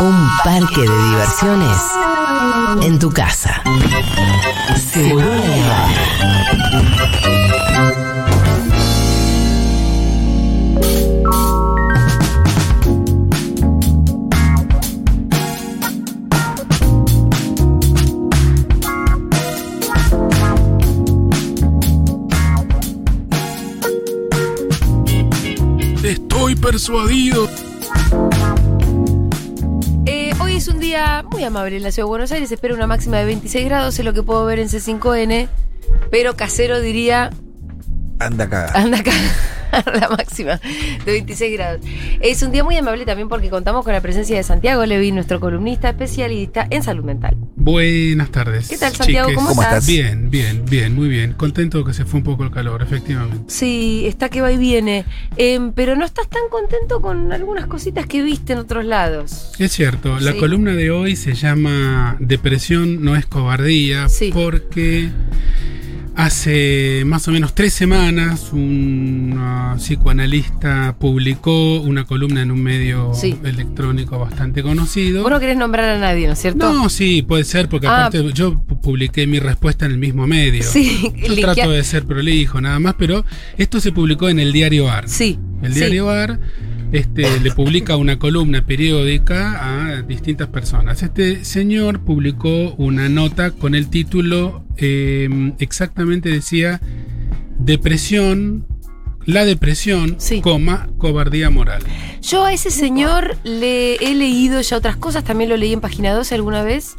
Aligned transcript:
Un 0.00 0.28
parque 0.44 0.80
de 0.80 1.08
diversiones 1.08 1.78
en 2.82 2.98
tu 2.98 3.10
casa. 3.10 3.62
Seguro 4.92 5.26
Estoy 26.02 26.56
persuadido. 26.56 27.48
Día 30.92 31.24
muy 31.30 31.42
amable 31.42 31.78
en 31.78 31.82
la 31.84 31.90
ciudad 31.90 32.04
de 32.06 32.10
Buenos 32.10 32.32
Aires. 32.32 32.52
Espera 32.52 32.74
una 32.74 32.86
máxima 32.86 33.16
de 33.16 33.24
26 33.24 33.64
grados, 33.64 33.98
es 33.98 34.04
lo 34.04 34.12
que 34.12 34.22
puedo 34.22 34.44
ver 34.44 34.58
en 34.58 34.68
C5N. 34.68 35.48
Pero 36.10 36.36
casero 36.36 36.80
diría, 36.80 37.30
Anda 38.18 38.44
acá. 38.44 38.70
anda 38.74 38.98
acá 38.98 39.10
la 40.00 40.08
máxima 40.08 40.60
de 41.04 41.12
26 41.12 41.52
grados. 41.54 41.80
Es 42.20 42.42
un 42.42 42.52
día 42.52 42.64
muy 42.64 42.76
amable 42.76 43.04
también 43.04 43.28
porque 43.28 43.48
contamos 43.50 43.84
con 43.84 43.92
la 43.92 44.00
presencia 44.00 44.36
de 44.36 44.42
Santiago 44.42 44.84
Levi, 44.86 45.12
nuestro 45.12 45.40
columnista 45.40 45.88
especialista 45.90 46.66
en 46.70 46.82
salud 46.82 47.04
mental. 47.04 47.36
Buenas 47.56 48.30
tardes. 48.30 48.68
¿Qué 48.68 48.76
tal, 48.76 48.94
Santiago? 48.94 49.30
¿Cómo 49.34 49.48
¿Cómo 49.48 49.62
estás? 49.62 49.86
Bien, 49.86 50.30
bien, 50.30 50.64
bien, 50.64 50.94
muy 50.94 51.08
bien. 51.08 51.32
Contento 51.34 51.84
que 51.84 51.92
se 51.94 52.04
fue 52.04 52.18
un 52.18 52.24
poco 52.24 52.44
el 52.44 52.50
calor, 52.50 52.82
efectivamente. 52.82 53.44
Sí, 53.48 54.04
está 54.06 54.28
que 54.28 54.40
va 54.40 54.50
y 54.52 54.56
viene. 54.56 55.04
Em, 55.36 55.72
pero 55.72 55.94
no 55.96 56.04
estás 56.04 56.28
tan 56.28 56.42
contento 56.50 57.00
con 57.00 57.32
algunas 57.32 57.66
cositas 57.66 58.06
que 58.06 58.22
viste 58.22 58.52
en 58.54 58.58
otros 58.60 58.84
lados. 58.84 59.52
Es 59.58 59.72
cierto, 59.72 60.18
la 60.20 60.32
Sí. 60.32 60.38
columna 60.38 60.72
de 60.72 60.90
hoy 60.90 61.16
se 61.16 61.34
llama 61.34 62.16
Depresión 62.18 63.04
no 63.04 63.16
es 63.16 63.26
cobardía 63.26 64.08
Sí. 64.08 64.30
porque 64.32 65.10
hace 66.14 67.02
más 67.06 67.26
o 67.28 67.30
menos 67.30 67.54
tres 67.54 67.72
semanas 67.72 68.50
un 68.52 69.38
psicoanalista 69.78 70.94
publicó 70.98 71.80
una 71.80 72.04
columna 72.04 72.42
en 72.42 72.50
un 72.50 72.62
medio 72.62 73.12
Sí. 73.14 73.36
electrónico 73.44 74.18
bastante 74.18 74.62
conocido. 74.62 75.22
Vos 75.22 75.30
no 75.30 75.40
querés 75.40 75.56
nombrar 75.56 75.88
a 75.96 75.98
nadie, 75.98 76.26
¿no 76.26 76.34
es 76.34 76.38
cierto? 76.40 76.72
No, 76.72 76.88
sí, 76.88 77.22
puede 77.22 77.44
ser, 77.44 77.68
porque 77.68 77.86
Ah. 77.86 78.06
aparte 78.06 78.30
yo 78.34 78.52
pu- 78.54 78.80
publiqué 78.80 79.26
mi 79.26 79.38
respuesta 79.38 79.86
en 79.86 79.92
el 79.92 79.98
mismo 79.98 80.26
medio. 80.26 80.62
Sí, 80.62 81.12
Yo 81.26 81.34
trato 81.40 81.70
de 81.70 81.82
ser 81.84 82.04
prolijo, 82.04 82.60
nada 82.60 82.78
más, 82.78 82.94
pero 82.98 83.24
esto 83.56 83.80
se 83.80 83.92
publicó 83.92 84.28
en 84.28 84.38
el 84.40 84.52
diario 84.52 84.90
AR. 84.90 85.08
Sí. 85.08 85.38
El 85.62 85.72
sí. 85.72 85.78
diario 85.80 86.10
AR 86.10 86.38
este, 86.92 87.40
le 87.40 87.50
publica 87.52 87.96
una 87.96 88.18
columna 88.18 88.64
periódica 88.64 89.96
a 89.96 90.02
distintas 90.02 90.48
personas. 90.48 91.02
Este 91.02 91.44
señor 91.44 92.00
publicó 92.00 92.74
una 92.76 93.08
nota 93.08 93.50
con 93.50 93.74
el 93.74 93.88
título, 93.88 94.64
eh, 94.76 95.52
exactamente 95.58 96.28
decía, 96.28 96.80
Depresión, 97.58 98.66
la 99.24 99.44
depresión, 99.44 100.16
Sí. 100.18 100.40
coma, 100.40 100.88
cobardía 100.98 101.48
moral. 101.48 101.82
Yo 102.22 102.44
a 102.44 102.52
ese 102.52 102.70
señor 102.70 103.36
le 103.44 103.94
he 103.96 104.14
leído 104.14 104.60
ya 104.60 104.76
otras 104.76 104.96
cosas, 104.96 105.24
también 105.24 105.48
lo 105.50 105.56
leí 105.56 105.72
en 105.72 105.80
página 105.80 106.12
12 106.12 106.34
alguna 106.34 106.62
vez. 106.62 106.96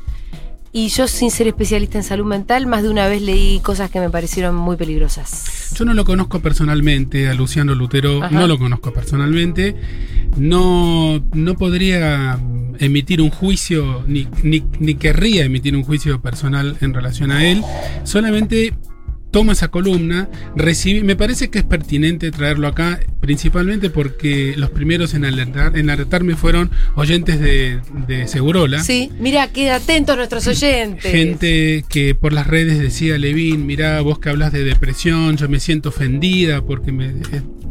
Y 0.76 0.88
yo, 0.88 1.08
sin 1.08 1.30
ser 1.30 1.48
especialista 1.48 2.00
en 2.00 2.04
salud 2.04 2.26
mental, 2.26 2.66
más 2.66 2.82
de 2.82 2.90
una 2.90 3.08
vez 3.08 3.22
leí 3.22 3.60
cosas 3.60 3.92
que 3.92 4.00
me 4.00 4.10
parecieron 4.10 4.56
muy 4.56 4.76
peligrosas. 4.76 5.72
Yo 5.78 5.86
no 5.86 5.94
lo 5.94 6.04
conozco 6.04 6.40
personalmente, 6.40 7.30
a 7.30 7.36
Luciano 7.36 7.76
Lutero 7.76 8.24
Ajá. 8.24 8.34
no 8.34 8.48
lo 8.48 8.58
conozco 8.58 8.92
personalmente. 8.92 9.76
No, 10.36 11.24
no 11.32 11.54
podría 11.54 12.40
emitir 12.80 13.22
un 13.22 13.30
juicio, 13.30 14.04
ni, 14.08 14.28
ni, 14.42 14.64
ni 14.80 14.96
querría 14.96 15.46
emitir 15.46 15.76
un 15.76 15.84
juicio 15.84 16.20
personal 16.22 16.76
en 16.82 16.96
relación 16.96 17.32
a 17.32 17.46
él. 17.46 17.62
Solamente 18.04 18.74
tomo 19.34 19.52
esa 19.52 19.70
columna, 19.70 20.30
recibí, 20.55 21.04
me 21.04 21.16
parece 21.16 21.49
que 21.49 21.58
es 21.58 21.66
pertinente 21.66 22.30
traerlo 22.30 22.67
acá, 22.67 22.99
principalmente 23.20 23.89
porque 23.89 24.54
los 24.55 24.70
primeros 24.70 25.16
en, 25.16 25.26
alertar, 25.26 25.76
en 25.76 25.89
alertarme 25.89 26.36
fueron 26.36 26.70
oyentes 26.95 27.39
de, 27.39 27.82
de 28.08 28.27
Segurola. 28.27 28.83
Sí, 28.83 29.11
mira, 29.20 29.52
queda 29.52 29.77
atentos 29.77 30.16
nuestros 30.16 30.45
oyentes. 30.48 31.11
Gente 31.11 31.83
que 31.89 32.14
por 32.14 32.32
las 32.32 32.45
redes 32.45 32.77
decía, 32.77 33.17
Levin, 33.17 33.66
mirá, 33.66 33.99
vos 34.02 34.20
que 34.20 34.30
hablas 34.30 34.54
de 34.54 34.64
depresión, 34.64 35.36
yo 35.36 35.50
me 35.50 35.60
siento 35.60 35.89
ofendida 35.89 36.61
porque 36.61 36.92
me... 36.92 37.11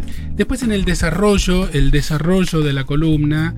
eh". 0.07 0.33
Después 0.37 0.63
en 0.63 0.73
el 0.73 0.85
desarrollo, 0.85 1.69
el 1.71 1.91
desarrollo 1.91 2.61
de 2.61 2.73
la 2.73 2.85
columna, 2.85 3.55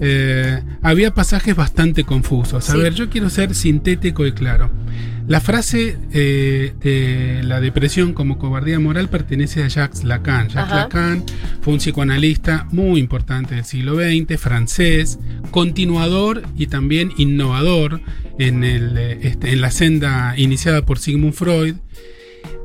eh, 0.00 0.60
había 0.82 1.14
pasajes 1.14 1.54
bastante 1.54 2.04
confusos. 2.04 2.68
A 2.68 2.72
Sí. 2.72 2.78
ver, 2.78 2.94
yo 2.94 3.08
quiero 3.10 3.30
ser 3.30 3.54
sintético 3.54 4.26
y 4.26 4.32
claro. 4.32 4.70
La 5.26 5.40
frase 5.40 5.96
eh, 6.12 6.74
de 6.82 7.42
la 7.44 7.58
depresión 7.60 8.12
como 8.12 8.36
cobardía 8.36 8.78
moral 8.78 9.08
pertenece 9.08 9.62
a 9.62 9.68
Jacques 9.68 10.04
Lacan. 10.04 10.48
Jacques 10.48 10.72
Ajá. 10.72 10.74
Lacan 10.82 11.24
fue 11.62 11.72
un 11.72 11.78
psicoanalista 11.78 12.66
muy 12.72 13.00
importante 13.00 13.54
del 13.54 13.64
siglo 13.64 13.94
XX, 13.96 14.38
francés, 14.38 15.18
continuador 15.50 16.42
y 16.58 16.66
también 16.66 17.12
innovador 17.16 18.02
en, 18.38 18.64
el, 18.64 18.98
eh, 18.98 19.18
este, 19.22 19.52
en 19.52 19.60
la 19.62 19.70
senda 19.70 20.34
iniciada 20.36 20.84
por 20.84 20.98
Sigmund 20.98 21.32
Freud, 21.32 21.76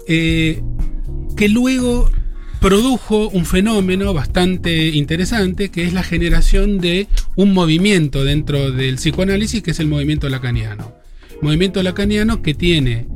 eh, 0.09 0.61
que 1.37 1.47
luego 1.47 2.11
produjo 2.59 3.29
un 3.29 3.45
fenómeno 3.45 4.13
bastante 4.13 4.89
interesante 4.89 5.69
que 5.69 5.85
es 5.85 5.93
la 5.93 6.03
generación 6.03 6.79
de 6.79 7.07
un 7.35 7.53
movimiento 7.53 8.23
dentro 8.23 8.71
del 8.71 8.95
psicoanálisis 8.95 9.63
que 9.63 9.71
es 9.71 9.79
el 9.79 9.87
movimiento 9.87 10.27
lacaniano. 10.29 10.93
Movimiento 11.41 11.81
lacaniano 11.81 12.41
que 12.41 12.53
tiene 12.53 13.07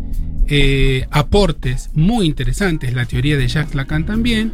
eh, 0.48 1.08
aportes 1.12 1.90
muy 1.94 2.26
interesantes, 2.26 2.94
la 2.94 3.06
teoría 3.06 3.38
de 3.38 3.48
Jacques 3.48 3.76
Lacan 3.76 4.06
también, 4.06 4.54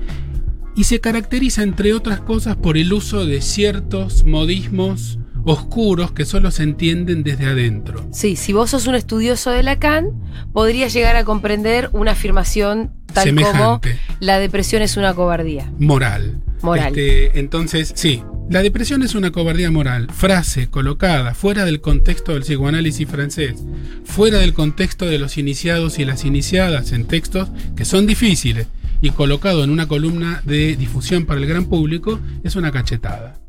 y 0.76 0.86
se 0.86 1.00
caracteriza 1.00 1.62
entre 1.62 1.94
otras 1.94 2.22
cosas 2.22 2.56
por 2.56 2.78
el 2.78 2.94
uso 2.94 3.26
de 3.26 3.42
ciertos 3.42 4.24
modismos 4.24 5.20
oscuros 5.44 6.12
que 6.12 6.26
solo 6.26 6.52
se 6.52 6.64
entienden 6.64 7.24
desde 7.24 7.46
adentro. 7.46 8.08
Sí, 8.12 8.36
si 8.36 8.54
vos 8.54 8.72
sos 8.72 8.88
un 8.88 8.96
estudioso 8.96 9.52
de 9.52 9.64
Lacan, 9.64 10.12
podrías 10.54 10.94
llegar 10.94 11.16
a 11.16 11.24
comprender 11.24 11.90
una 11.94 12.12
afirmación 12.12 12.92
tal 13.14 13.36
como 13.36 13.82
la 14.20 14.40
depresión 14.40 14.82
es 14.82 14.98
una 14.98 15.14
cobardía. 15.14 15.72
moral. 15.80 16.42
Moral. 16.62 16.90
Este, 16.90 17.40
entonces, 17.40 17.94
sí, 17.96 18.22
la 18.50 18.62
depresión 18.62 19.02
es 19.04 19.16
una 19.16 19.32
cobardía 19.32 19.72
moral. 19.72 20.08
Frase 20.12 20.70
colocada 20.70 21.34
fuera 21.34 21.66
del 21.66 21.82
contexto 21.82 22.34
del 22.34 22.42
psicoanálisis 22.42 23.08
francés, 23.08 23.64
fuera 24.04 24.40
del 24.40 24.54
contexto 24.54 25.06
de 25.06 25.20
los 25.20 25.38
iniciados 25.38 26.00
y 26.00 26.06
las 26.06 26.26
iniciadas 26.26 26.92
en 26.92 27.06
textos 27.06 27.50
que 27.76 27.86
son 27.86 28.08
difíciles 28.08 28.68
y 29.02 29.12
colocado 29.12 29.64
en 29.64 29.70
una 29.70 29.88
columna 29.88 30.42
de 30.46 30.76
difusión 30.76 31.26
para 31.26 31.40
el 31.40 31.48
gran 31.48 31.66
público, 31.66 32.20
es 32.44 32.56
una 32.56 32.72
cachetada. 32.72 33.40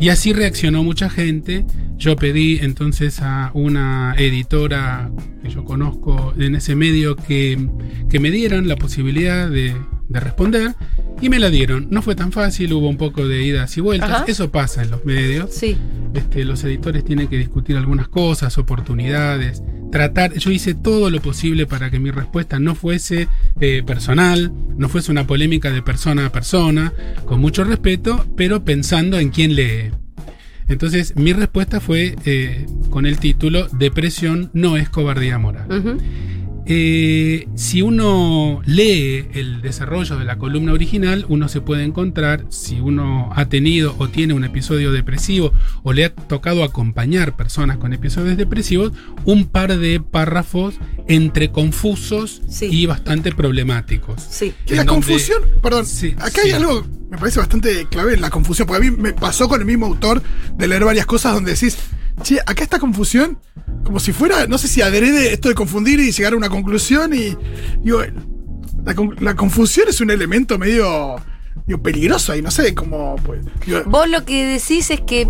Y 0.00 0.08
así 0.10 0.32
reaccionó 0.32 0.82
mucha 0.82 1.10
gente. 1.10 1.64
Yo 1.96 2.16
pedí 2.16 2.58
entonces 2.60 3.20
a 3.20 3.50
una 3.54 4.14
editora 4.16 5.10
que 5.42 5.50
yo 5.50 5.64
conozco 5.64 6.32
en 6.38 6.54
ese 6.54 6.76
medio 6.76 7.16
que, 7.16 7.68
que 8.08 8.20
me 8.20 8.30
dieran 8.30 8.68
la 8.68 8.76
posibilidad 8.76 9.50
de, 9.50 9.74
de 10.08 10.20
responder 10.20 10.74
y 11.20 11.28
me 11.28 11.38
la 11.38 11.50
dieron. 11.50 11.88
No 11.90 12.02
fue 12.02 12.14
tan 12.14 12.32
fácil, 12.32 12.72
hubo 12.72 12.88
un 12.88 12.96
poco 12.96 13.26
de 13.28 13.42
idas 13.44 13.76
y 13.76 13.80
vueltas. 13.80 14.10
Ajá. 14.10 14.24
Eso 14.26 14.50
pasa 14.50 14.82
en 14.82 14.90
los 14.90 15.04
medios. 15.04 15.52
Sí, 15.54 15.76
Este, 16.14 16.44
los 16.44 16.64
editores 16.64 17.04
tienen 17.04 17.28
que 17.28 17.36
discutir 17.36 17.76
algunas 17.76 18.08
cosas, 18.08 18.56
oportunidades, 18.58 19.62
tratar. 19.92 20.32
Yo 20.34 20.50
hice 20.50 20.74
todo 20.74 21.10
lo 21.10 21.20
posible 21.20 21.66
para 21.66 21.90
que 21.90 21.98
mi 21.98 22.10
respuesta 22.10 22.58
no 22.58 22.74
fuese 22.74 23.28
eh, 23.60 23.82
personal, 23.86 24.52
no 24.76 24.88
fuese 24.88 25.10
una 25.12 25.26
polémica 25.26 25.70
de 25.70 25.82
persona 25.82 26.26
a 26.26 26.32
persona, 26.32 26.92
con 27.26 27.40
mucho 27.40 27.64
respeto, 27.64 28.24
pero 28.36 28.64
pensando 28.64 29.18
en 29.18 29.28
quién 29.30 29.54
lee. 29.54 29.90
Entonces, 30.68 31.16
mi 31.16 31.32
respuesta 31.32 31.80
fue 31.80 32.14
eh, 32.26 32.66
con 32.90 33.06
el 33.06 33.18
título 33.18 33.68
Depresión 33.68 34.50
no 34.52 34.76
es 34.76 34.88
cobardía 34.90 35.38
moral. 35.38 35.66
ujú, 35.70 35.98
Eh, 36.70 37.48
si 37.54 37.80
uno 37.80 38.60
lee 38.66 39.26
el 39.32 39.62
desarrollo 39.62 40.18
de 40.18 40.26
la 40.26 40.36
columna 40.36 40.74
original, 40.74 41.24
uno 41.30 41.48
se 41.48 41.62
puede 41.62 41.82
encontrar, 41.84 42.44
si 42.50 42.78
uno 42.78 43.30
ha 43.34 43.46
tenido 43.48 43.94
o 43.98 44.08
tiene 44.08 44.34
un 44.34 44.44
episodio 44.44 44.92
depresivo 44.92 45.52
o 45.82 45.94
le 45.94 46.04
ha 46.04 46.14
tocado 46.14 46.62
acompañar 46.64 47.36
personas 47.36 47.78
con 47.78 47.94
episodios 47.94 48.36
depresivos, 48.36 48.92
un 49.24 49.46
par 49.46 49.78
de 49.78 49.98
párrafos 50.00 50.74
entre 51.08 51.50
confusos 51.50 52.42
Sí. 52.50 52.66
y 52.70 52.84
bastante 52.84 53.32
problemáticos. 53.32 54.22
sí. 54.28 54.52
Que 54.66 54.76
la 54.76 54.84
donde- 54.84 55.06
confusión, 55.06 55.42
perdón, 55.62 55.86
Sí, 55.86 56.14
acá 56.18 56.42
sí. 56.42 56.48
hay 56.48 56.52
algo, 56.52 56.86
me 57.10 57.16
parece 57.16 57.38
bastante 57.38 57.86
clave 57.90 58.12
en 58.12 58.20
la 58.20 58.28
confusión, 58.28 58.68
porque 58.68 58.86
a 58.86 58.90
mí 58.90 58.94
me 58.94 59.14
pasó 59.14 59.48
con 59.48 59.60
el 59.60 59.66
mismo 59.66 59.86
autor 59.86 60.22
de 60.58 60.68
leer 60.68 60.84
varias 60.84 61.06
cosas 61.06 61.32
donde 61.32 61.52
decís, 61.52 61.78
che, 62.22 62.40
acá 62.40 62.62
esta 62.62 62.78
confusión, 62.78 63.38
como 63.84 64.00
si 64.00 64.12
fuera, 64.12 64.46
no 64.46 64.58
sé 64.58 64.68
si 64.68 64.82
adrede 64.82 65.32
esto 65.32 65.48
de 65.48 65.54
confundir 65.54 66.00
y 66.00 66.12
llegar 66.12 66.32
a 66.32 66.36
una 66.36 66.48
conclusión 66.48 67.14
y, 67.14 67.36
digo, 67.82 68.00
la, 68.84 68.94
con- 68.94 69.16
la 69.20 69.34
confusión 69.36 69.88
es 69.88 70.00
un 70.00 70.10
elemento 70.10 70.58
medio, 70.58 71.16
digo, 71.66 71.82
peligroso 71.82 72.32
ahí, 72.32 72.42
no 72.42 72.50
sé, 72.50 72.74
como, 72.74 73.16
pues, 73.24 73.40
digo, 73.66 73.82
Vos 73.86 74.08
lo 74.08 74.24
que 74.24 74.46
decís 74.46 74.90
es 74.90 75.00
que 75.00 75.28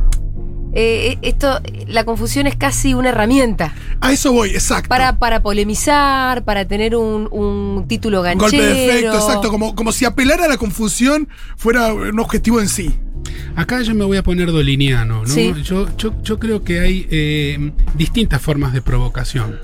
eh, 0.75 1.17
esto, 1.23 1.61
la 1.87 2.05
confusión 2.05 2.47
es 2.47 2.55
casi 2.55 2.93
una 2.93 3.09
herramienta 3.09 3.75
A 4.01 4.13
eso 4.13 4.33
voy, 4.33 4.51
exacto. 4.51 4.89
para, 4.91 5.19
para 5.19 5.41
polemizar, 5.43 6.45
para 6.45 6.67
tener 6.67 6.95
un, 6.95 7.27
un 7.33 7.87
título 7.89 8.21
ganchero. 8.21 8.51
Golpe 8.51 8.75
de 8.75 8.91
efecto, 8.91 9.15
exacto. 9.19 9.51
Como, 9.51 9.75
como 9.75 9.93
si 9.93 10.05
apelar 10.05 10.43
a 10.43 10.47
la 10.47 10.59
confusión 10.59 11.27
fuera 11.57 11.93
un 11.95 12.21
objetivo 12.21 12.61
en 12.61 12.69
sí. 12.69 12.95
Acá 13.57 13.83
yo 13.83 13.95
me 13.95 14.05
voy 14.05 14.17
a 14.17 14.23
poner 14.23 14.53
doliniano, 14.53 15.23
¿no? 15.23 15.27
Sí. 15.27 15.53
Yo, 15.65 15.89
yo, 15.97 16.15
yo 16.23 16.39
creo 16.39 16.63
que 16.63 16.81
hay 16.81 17.07
eh, 17.11 17.73
distintas 17.97 18.41
formas 18.41 18.73
de 18.73 18.83
provocación. 18.83 19.59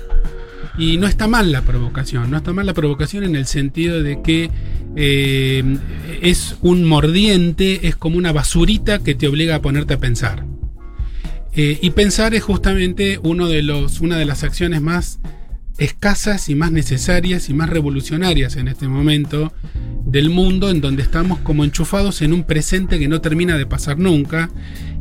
Y 0.77 0.97
no 0.97 1.07
está 1.07 1.27
mal 1.27 1.51
la 1.51 1.61
provocación, 1.61 2.29
no 2.29 2.37
está 2.37 2.51
mal 2.51 2.65
la 2.65 2.73
provocación 2.73 3.23
en 3.23 3.35
el 3.35 3.45
sentido 3.45 4.03
de 4.03 4.21
que 4.21 4.49
eh, 4.97 5.77
es 6.21 6.57
un 6.61 6.83
mordiente, 6.83 7.87
es 7.87 7.95
como 7.95 8.17
una 8.17 8.33
basurita 8.33 8.99
que 8.99 9.15
te 9.15 9.27
obliga 9.27 9.55
a 9.55 9.61
ponerte 9.61 9.93
a 9.93 9.99
pensar. 9.99 10.45
Eh, 11.53 11.79
y 11.81 11.91
pensar 11.91 12.33
es 12.33 12.43
justamente 12.43 13.19
uno 13.23 13.47
de 13.47 13.61
los, 13.61 14.01
una 14.01 14.17
de 14.17 14.25
las 14.25 14.43
acciones 14.43 14.81
más 14.81 15.19
escasas 15.77 16.49
y 16.49 16.55
más 16.55 16.71
necesarias 16.71 17.49
y 17.49 17.53
más 17.53 17.69
revolucionarias 17.69 18.55
en 18.55 18.67
este 18.67 18.87
momento 18.87 19.51
del 20.05 20.29
mundo 20.29 20.69
en 20.69 20.81
donde 20.81 21.03
estamos 21.03 21.39
como 21.39 21.63
enchufados 21.63 22.21
en 22.21 22.31
un 22.31 22.43
presente 22.43 22.99
que 22.99 23.07
no 23.07 23.21
termina 23.21 23.57
de 23.57 23.65
pasar 23.65 23.97
nunca 23.97 24.49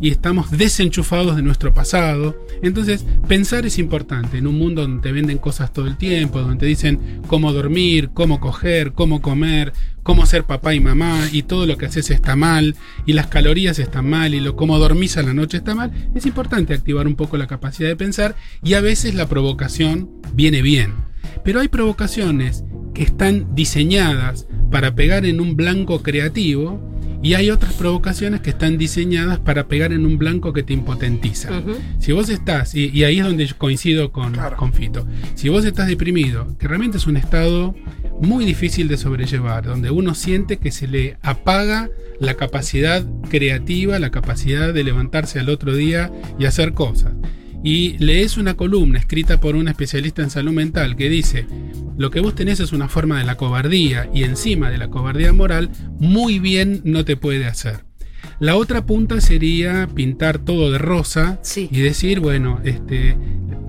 y 0.01 0.11
estamos 0.11 0.51
desenchufados 0.51 1.37
de 1.37 1.43
nuestro 1.43 1.73
pasado. 1.73 2.37
Entonces, 2.63 3.05
pensar 3.29 3.67
es 3.67 3.79
importante 3.79 4.39
en 4.39 4.47
un 4.47 4.59
mundo 4.59 4.83
donde 4.83 5.03
te 5.03 5.13
venden 5.13 5.39
cosas 5.39 5.73
todo 5.73 5.87
el 5.87 5.97
tiempo, 5.97 6.41
donde 6.41 6.59
te 6.59 6.67
dicen 6.67 7.23
cómo 7.27 7.53
dormir, 7.53 8.11
cómo 8.13 8.41
coger, 8.41 8.93
cómo 8.93 9.23
comer, 9.23 9.73
cómo 10.03 10.27
ser 10.27 10.45
papá 10.45 10.75
y 10.75 10.81
mamá 10.81 11.29
y 11.33 11.43
todo 11.43 11.67
lo 11.67 11.77
que 11.77 11.87
haces 11.87 12.11
está 12.11 12.37
mal 12.37 12.77
y 13.07 13.15
las 13.15 13.27
calorías 13.27 13.79
están 13.79 14.09
mal 14.09 14.35
y 14.35 14.41
lo 14.41 14.55
cómo 14.55 14.79
dormís 14.79 15.17
a 15.17 15.23
la 15.23 15.35
noche 15.35 15.57
está 15.57 15.75
mal. 15.75 15.93
Es 16.15 16.27
importante 16.27 16.75
activar 16.75 17.07
un 17.07 17.17
poco 17.17 17.37
la 17.37 17.47
capacidad 17.47 17.89
de 17.89 17.97
pensar 17.97 18.37
y 18.63 18.75
a 18.75 18.81
veces 18.81 19.15
la 19.15 19.29
provocación 19.29 20.11
viene 20.35 20.63
bien. 20.63 20.95
Pero 21.43 21.61
hay 21.61 21.69
provocaciones 21.69 22.65
que 22.95 23.03
están 23.03 23.55
diseñadas 23.55 24.47
para 24.71 24.95
pegar 24.95 25.27
en 25.27 25.41
un 25.41 25.57
blanco 25.57 26.03
creativo 26.03 26.94
y 27.25 27.35
hay 27.35 27.51
otras 27.51 27.73
provocaciones 27.73 28.43
que 28.43 28.51
están 28.51 28.79
diseñadas 28.79 29.39
para 29.41 29.67
pegar 29.67 29.93
en 29.93 30.07
un 30.07 30.19
blanco 30.19 30.53
que 30.53 30.63
te 30.63 30.73
impotentiza. 30.75 31.49
Si 31.99 32.13
vos 32.13 32.29
estás, 32.29 32.75
y, 32.75 32.91
y 32.91 33.03
ahí 33.05 33.19
es 33.19 33.25
donde 33.25 33.47
yo 33.47 33.57
coincido 33.59 34.13
con, 34.13 34.35
Claro. 34.35 34.57
con 34.57 34.73
Fito, 34.73 35.07
si 35.35 35.49
vos 35.49 35.65
estás 35.65 35.89
deprimido, 35.89 36.57
que 36.59 36.69
realmente 36.69 36.99
es 36.99 37.07
un 37.07 37.17
estado 37.17 37.75
muy 38.21 38.45
difícil 38.45 38.87
de 38.89 38.97
sobrellevar, 38.99 39.65
donde 39.65 39.91
uno 39.91 40.15
siente 40.15 40.59
que 40.59 40.71
se 40.71 40.87
le 40.87 41.17
apaga 41.23 41.89
la 42.21 42.35
capacidad 42.35 43.05
creativa, 43.31 43.99
la 43.99 44.11
capacidad 44.11 44.73
de 44.73 44.85
levantarse 44.85 45.41
al 45.41 45.49
otro 45.49 45.75
día 45.75 46.13
y 46.39 46.45
hacer 46.45 46.75
cosas. 46.75 47.15
Y 47.65 47.97
lees 47.99 48.37
una 48.37 48.55
columna 48.55 48.99
escrita 48.99 49.41
por 49.41 49.57
un 49.57 49.69
especialista 49.69 50.23
en 50.23 50.29
salud 50.31 50.53
mental 50.53 50.97
que 50.97 51.09
dice, 51.09 51.47
lo 51.97 52.11
que 52.11 52.21
vos 52.21 52.35
tenés 52.35 52.61
es 52.61 52.73
una 52.73 52.89
forma 52.89 53.19
de 53.19 53.25
la 53.25 53.37
cobardía 53.37 54.09
y 54.13 54.25
encima 54.25 54.71
de 54.71 54.77
la 54.79 54.89
cobardía 54.91 55.33
moral, 55.33 55.71
muy 55.99 56.39
bien 56.39 56.83
no 56.85 57.05
te 57.07 57.17
puede 57.17 57.47
hacer. 57.47 57.85
La 58.39 58.57
otra 58.57 58.85
punta 58.85 59.21
sería 59.21 59.89
pintar 59.95 60.39
todo 60.39 60.71
de 60.71 60.79
rosa 60.79 61.39
Sí. 61.43 61.69
y 61.73 61.81
decir, 61.81 62.21
bueno, 62.21 62.61
este, 62.65 63.17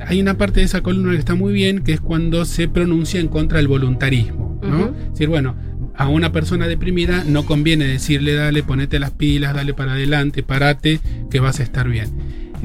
hay 0.05 0.19
una 0.21 0.37
parte 0.37 0.59
de 0.59 0.65
esa 0.65 0.81
columna 0.81 1.11
que 1.13 1.19
está 1.19 1.35
muy 1.35 1.53
bien, 1.53 1.83
que 1.83 1.93
es 1.93 2.01
cuando 2.01 2.43
se 2.45 2.67
pronuncia 2.67 3.19
en 3.21 3.27
contra 3.29 3.57
del 3.59 3.67
voluntarismo, 3.69 4.59
¿no? 4.61 4.87
Es 4.87 5.11
decir, 5.11 5.29
bueno, 5.29 5.55
a 5.95 6.09
una 6.09 6.31
persona 6.33 6.67
deprimida 6.67 7.23
no 7.25 7.45
conviene 7.45 7.85
decirle, 7.85 8.33
dale, 8.33 8.63
ponete 8.63 8.99
las 8.99 9.11
pilas, 9.11 9.53
dale 9.53 9.73
para 9.73 9.93
adelante, 9.93 10.43
parate, 10.43 10.99
que 11.29 11.39
vas 11.39 11.59
a 11.59 11.63
estar 11.63 11.87
bien. 11.87 12.09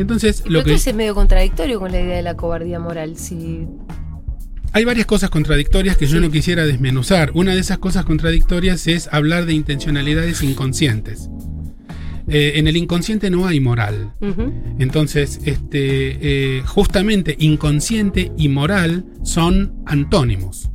Entonces, 0.00 0.42
lo 0.46 0.60
que 0.64 0.70
entonces 0.70 0.86
es 0.88 0.94
medio 0.94 1.14
contradictorio 1.14 1.78
con 1.78 1.92
la 1.92 2.00
idea 2.00 2.16
de 2.16 2.22
la 2.22 2.36
cobardía 2.36 2.78
moral. 2.80 3.16
Si 3.16 3.66
hay 4.72 4.84
varias 4.84 5.06
cosas 5.06 5.30
contradictorias 5.30 5.96
que 5.96 6.06
yo 6.06 6.18
Sí. 6.18 6.24
no 6.24 6.30
quisiera 6.30 6.64
desmenuzar. 6.64 7.32
Una 7.34 7.54
de 7.54 7.60
esas 7.60 7.78
cosas 7.78 8.04
contradictorias 8.04 8.86
es 8.86 9.08
hablar 9.12 9.46
de 9.46 9.54
intencionalidades 9.54 10.42
inconscientes. 10.42 11.28
Eh, 12.28 12.52
en 12.56 12.68
el 12.68 12.76
inconsciente 12.76 13.28
no 13.30 13.46
hay 13.46 13.58
moral. 13.58 14.14
Entonces, 14.78 15.40
este, 15.44 16.58
eh, 16.58 16.62
justamente 16.64 17.34
inconsciente 17.40 18.30
y 18.38 18.48
moral 18.48 19.04
son 19.24 19.74
antónimos. 19.84 20.69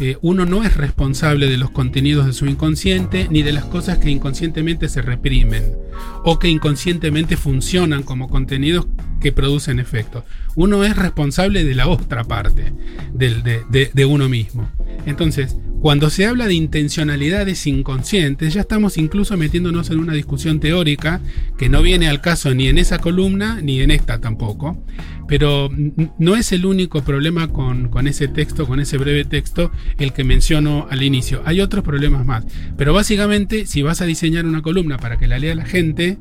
Eh, 0.00 0.16
uno 0.22 0.46
no 0.46 0.62
es 0.62 0.76
responsable 0.76 1.48
de 1.48 1.56
los 1.56 1.70
contenidos 1.70 2.26
de 2.26 2.32
su 2.32 2.46
inconsciente 2.46 3.26
ni 3.30 3.42
de 3.42 3.52
las 3.52 3.64
cosas 3.64 3.98
que 3.98 4.10
inconscientemente 4.10 4.88
se 4.88 5.02
reprimen 5.02 5.76
o 6.24 6.38
que 6.38 6.48
inconscientemente 6.48 7.36
funcionan 7.36 8.04
como 8.04 8.28
contenidos 8.28 8.86
que 9.20 9.32
producen 9.32 9.80
efecto. 9.80 10.24
Uno 10.54 10.84
es 10.84 10.96
responsable 10.96 11.64
de 11.64 11.74
la 11.74 11.88
otra 11.88 12.22
parte 12.24 12.72
de 13.12 14.04
uno 14.04 14.28
mismo. 14.28 14.70
Entonces, 15.06 15.56
cuando 15.80 16.10
se 16.10 16.26
habla 16.26 16.46
de 16.46 16.54
intencionalidades 16.54 17.66
inconscientes, 17.66 18.54
ya 18.54 18.62
estamos 18.62 18.98
incluso 18.98 19.36
metiéndonos 19.36 19.90
en 19.90 20.00
una 20.00 20.12
discusión 20.12 20.58
teórica 20.58 21.20
que 21.56 21.68
no 21.68 21.82
viene 21.82 22.08
al 22.08 22.20
caso 22.20 22.52
ni 22.54 22.66
en 22.66 22.78
esa 22.78 22.98
columna 22.98 23.60
ni 23.62 23.80
en 23.80 23.92
esta 23.92 24.20
tampoco. 24.20 24.82
Pero 25.28 25.70
no 26.18 26.36
es 26.36 26.52
el 26.52 26.66
único 26.66 27.04
problema 27.04 27.48
con, 27.48 27.90
con 27.90 28.08
ese 28.08 28.28
texto, 28.28 28.66
con 28.66 28.80
ese 28.80 28.98
breve 28.98 29.24
texto, 29.24 29.70
el 29.98 30.12
que 30.12 30.24
menciono 30.24 30.86
al 30.90 31.02
inicio. 31.02 31.42
Hay 31.44 31.60
otros 31.60 31.84
problemas 31.84 32.24
más. 32.24 32.44
Pero 32.76 32.92
básicamente, 32.92 33.66
si 33.66 33.82
vas 33.82 34.00
a 34.00 34.06
diseñar 34.06 34.46
una 34.46 34.62
columna 34.62 34.96
para 34.96 35.18
que 35.18 35.28
la 35.28 35.38
lea 35.38 35.54
la 35.54 35.66
gente 35.66 36.18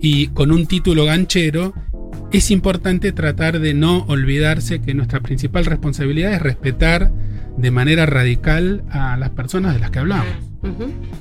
y 0.00 0.26
con 0.28 0.50
un 0.50 0.66
título 0.66 1.04
ganchero, 1.04 1.72
es 2.32 2.50
importante 2.50 3.12
tratar 3.12 3.60
de 3.60 3.74
no 3.74 4.04
olvidarse 4.08 4.80
que 4.80 4.94
nuestra 4.94 5.20
principal 5.20 5.64
responsabilidad 5.64 6.34
es 6.34 6.42
respetar 6.42 7.12
de 7.56 7.70
manera 7.70 8.06
radical 8.06 8.84
a 8.90 9.16
las 9.16 9.30
personas 9.30 9.74
de 9.74 9.80
las 9.80 9.90
que 9.90 9.98
hablamos. 9.98 10.34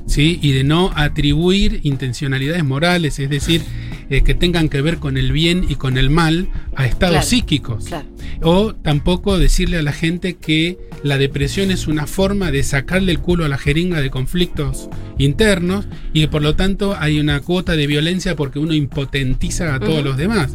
¿sí? 0.05 0.37
y 0.41 0.51
de 0.51 0.63
no 0.63 0.91
atribuir 0.95 1.79
intencionalidades 1.83 2.63
morales, 2.63 3.17
es 3.17 3.29
decir, 3.29 3.63
eh, 4.11 4.21
que 4.21 4.35
tengan 4.35 4.69
que 4.69 4.81
ver 4.81 4.97
con 4.97 5.17
el 5.17 5.31
bien 5.31 5.65
y 5.67 5.75
con 5.75 5.97
el 5.97 6.09
mal 6.09 6.49
a 6.75 6.85
estados 6.85 7.13
Claro, 7.13 7.27
psíquicos. 7.27 7.85
Claro. 7.85 8.07
O 8.43 8.75
tampoco 8.75 9.39
decirle 9.39 9.77
a 9.77 9.81
la 9.81 9.93
gente 9.93 10.35
que 10.35 10.77
la 11.03 11.17
depresión 11.17 11.71
es 11.71 11.87
una 11.87 12.05
forma 12.07 12.51
de 12.51 12.61
sacarle 12.63 13.13
el 13.13 13.19
culo 13.19 13.45
a 13.45 13.49
la 13.49 13.57
jeringa 13.57 14.01
de 14.01 14.09
conflictos 14.09 14.89
internos 15.17 15.87
y 16.13 16.21
que 16.21 16.27
por 16.27 16.41
lo 16.41 16.55
tanto 16.55 16.95
hay 16.99 17.19
una 17.19 17.39
cuota 17.39 17.75
de 17.75 17.87
violencia 17.87 18.35
porque 18.35 18.59
uno 18.59 18.73
impotentiza 18.73 19.73
a 19.73 19.79
todos 19.79 20.03
los 20.03 20.17
demás. 20.17 20.53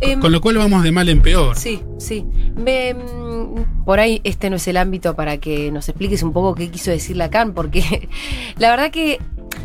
Em, 0.00 0.20
Con 0.20 0.32
lo 0.32 0.40
cual 0.40 0.58
vamos 0.58 0.82
de 0.82 0.92
mal 0.92 1.08
en 1.08 1.22
peor. 1.22 1.56
Sí, 1.56 1.82
sí. 1.98 2.26
Me, 2.56 2.94
mm, 2.94 3.84
por 3.84 3.98
ahí 3.98 4.20
este 4.24 4.50
no 4.50 4.56
es 4.56 4.68
el 4.68 4.76
ámbito 4.76 5.14
para 5.14 5.38
que 5.38 5.70
nos 5.70 5.88
expliques 5.88 6.22
un 6.22 6.32
poco 6.32 6.54
qué 6.54 6.70
quiso 6.70 6.90
decir 6.90 7.16
Lacan, 7.16 7.54
porque 7.54 8.08
la 8.58 8.70
verdad 8.70 8.90
que 8.90 9.20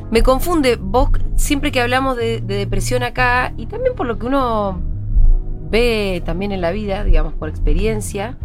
me 0.09 0.23
confunde. 0.23 0.77
Vos, 0.77 1.09
siempre 1.35 1.71
que 1.71 1.81
hablamos 1.81 2.17
de, 2.17 2.41
de 2.41 2.55
depresión 2.55 3.03
acá, 3.03 3.53
y 3.57 3.65
también 3.65 3.95
por 3.95 4.07
lo 4.07 4.17
que 4.17 4.27
uno 4.27 4.81
ve 5.69 6.21
también 6.25 6.51
en 6.51 6.61
la 6.61 6.71
vida, 6.71 7.03
digamos, 7.03 7.33
por 7.33 7.49
experiencia, 7.49 8.37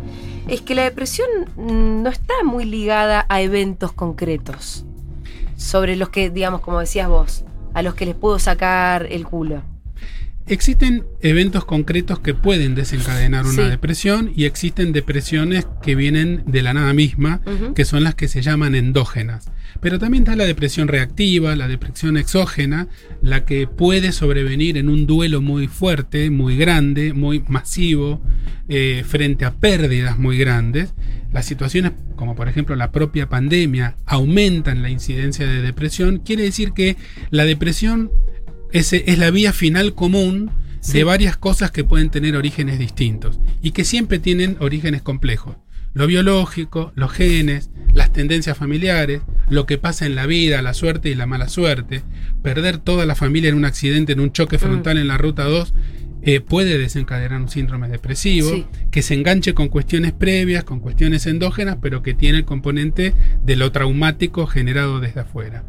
es 0.48 0.60
que 0.60 0.74
la 0.74 0.84
depresión 0.84 1.28
no 1.56 2.08
está 2.08 2.34
muy 2.44 2.64
ligada 2.64 3.26
a 3.28 3.40
eventos 3.42 3.92
concretos, 3.92 4.84
sobre 5.56 5.96
los 5.96 6.08
que, 6.08 6.30
digamos, 6.30 6.60
como 6.60 6.78
decías 6.78 7.08
vos, 7.08 7.44
a 7.74 7.82
los 7.82 7.94
que 7.94 8.06
les 8.06 8.14
puedo 8.14 8.38
sacar 8.38 9.06
el 9.10 9.26
culo. 9.26 9.62
Existen 10.48 11.04
eventos 11.22 11.64
concretos 11.64 12.20
que 12.20 12.32
pueden 12.32 12.76
desencadenar 12.76 13.44
una 13.46 13.64
Sí. 13.64 13.68
depresión 13.70 14.30
y 14.36 14.44
existen 14.44 14.92
depresiones 14.92 15.66
que 15.82 15.96
vienen 15.96 16.44
de 16.46 16.62
la 16.62 16.72
nada 16.72 16.92
misma, 16.92 17.40
que 17.74 17.84
son 17.84 18.04
las 18.04 18.14
que 18.14 18.28
se 18.28 18.42
llaman 18.42 18.76
endógenas. 18.76 19.50
Pero 19.80 19.98
también 19.98 20.22
está 20.22 20.36
la 20.36 20.44
depresión 20.46 20.86
reactiva, 20.86 21.56
la 21.56 21.66
depresión 21.66 22.16
exógena, 22.16 22.86
la 23.22 23.44
que 23.44 23.66
puede 23.66 24.12
sobrevenir 24.12 24.78
en 24.78 24.88
un 24.88 25.06
duelo 25.06 25.40
muy 25.40 25.66
fuerte, 25.66 26.30
muy 26.30 26.56
grande, 26.56 27.12
muy 27.12 27.42
masivo, 27.48 28.22
eh, 28.68 29.04
frente 29.06 29.44
a 29.44 29.52
pérdidas 29.52 30.16
muy 30.16 30.38
grandes. 30.38 30.94
Las 31.32 31.44
situaciones, 31.46 31.92
como 32.14 32.36
por 32.36 32.48
ejemplo 32.48 32.76
la 32.76 32.92
propia 32.92 33.28
pandemia, 33.28 33.96
aumentan 34.06 34.80
la 34.82 34.90
incidencia 34.90 35.46
de 35.46 35.60
depresión. 35.60 36.18
Quiere 36.24 36.44
decir 36.44 36.70
que 36.72 36.96
la 37.30 37.44
depresión 37.44 38.10
es, 38.72 38.92
es 38.92 39.18
la 39.18 39.30
vía 39.30 39.52
final 39.52 39.94
común 39.94 40.50
Sí. 40.80 40.98
de 40.98 41.04
varias 41.04 41.36
cosas 41.36 41.72
que 41.72 41.82
pueden 41.82 42.10
tener 42.10 42.36
orígenes 42.36 42.78
distintos 42.78 43.40
y 43.60 43.72
que 43.72 43.84
siempre 43.84 44.20
tienen 44.20 44.56
orígenes 44.60 45.02
complejos. 45.02 45.56
Lo 45.94 46.06
biológico, 46.06 46.92
los 46.94 47.10
genes, 47.10 47.70
las 47.92 48.12
tendencias 48.12 48.56
familiares, 48.56 49.22
lo 49.48 49.66
que 49.66 49.78
pasa 49.78 50.06
en 50.06 50.14
la 50.14 50.26
vida, 50.26 50.62
la 50.62 50.74
suerte 50.74 51.08
y 51.10 51.16
la 51.16 51.26
mala 51.26 51.48
suerte, 51.48 52.02
perder 52.42 52.78
toda 52.78 53.04
la 53.04 53.16
familia 53.16 53.48
en 53.50 53.56
un 53.56 53.64
accidente, 53.64 54.12
en 54.12 54.20
un 54.20 54.30
choque 54.30 54.58
frontal 54.58 54.96
en 54.98 55.08
la 55.08 55.18
ruta 55.18 55.44
2, 55.44 55.74
eh, 56.22 56.40
puede 56.40 56.78
desencadenar 56.78 57.40
un 57.40 57.48
síndrome 57.48 57.88
depresivo, 57.88 58.50
Sí. 58.50 58.66
que 58.92 59.02
se 59.02 59.14
enganche 59.14 59.54
con 59.54 59.68
cuestiones 59.68 60.12
previas, 60.12 60.62
con 60.62 60.78
cuestiones 60.78 61.26
endógenas, 61.26 61.78
pero 61.82 62.02
que 62.02 62.14
tiene 62.14 62.38
el 62.38 62.44
componente 62.44 63.12
de 63.42 63.56
lo 63.56 63.72
traumático 63.72 64.46
generado 64.46 65.00
desde 65.00 65.20
afuera. 65.20 65.64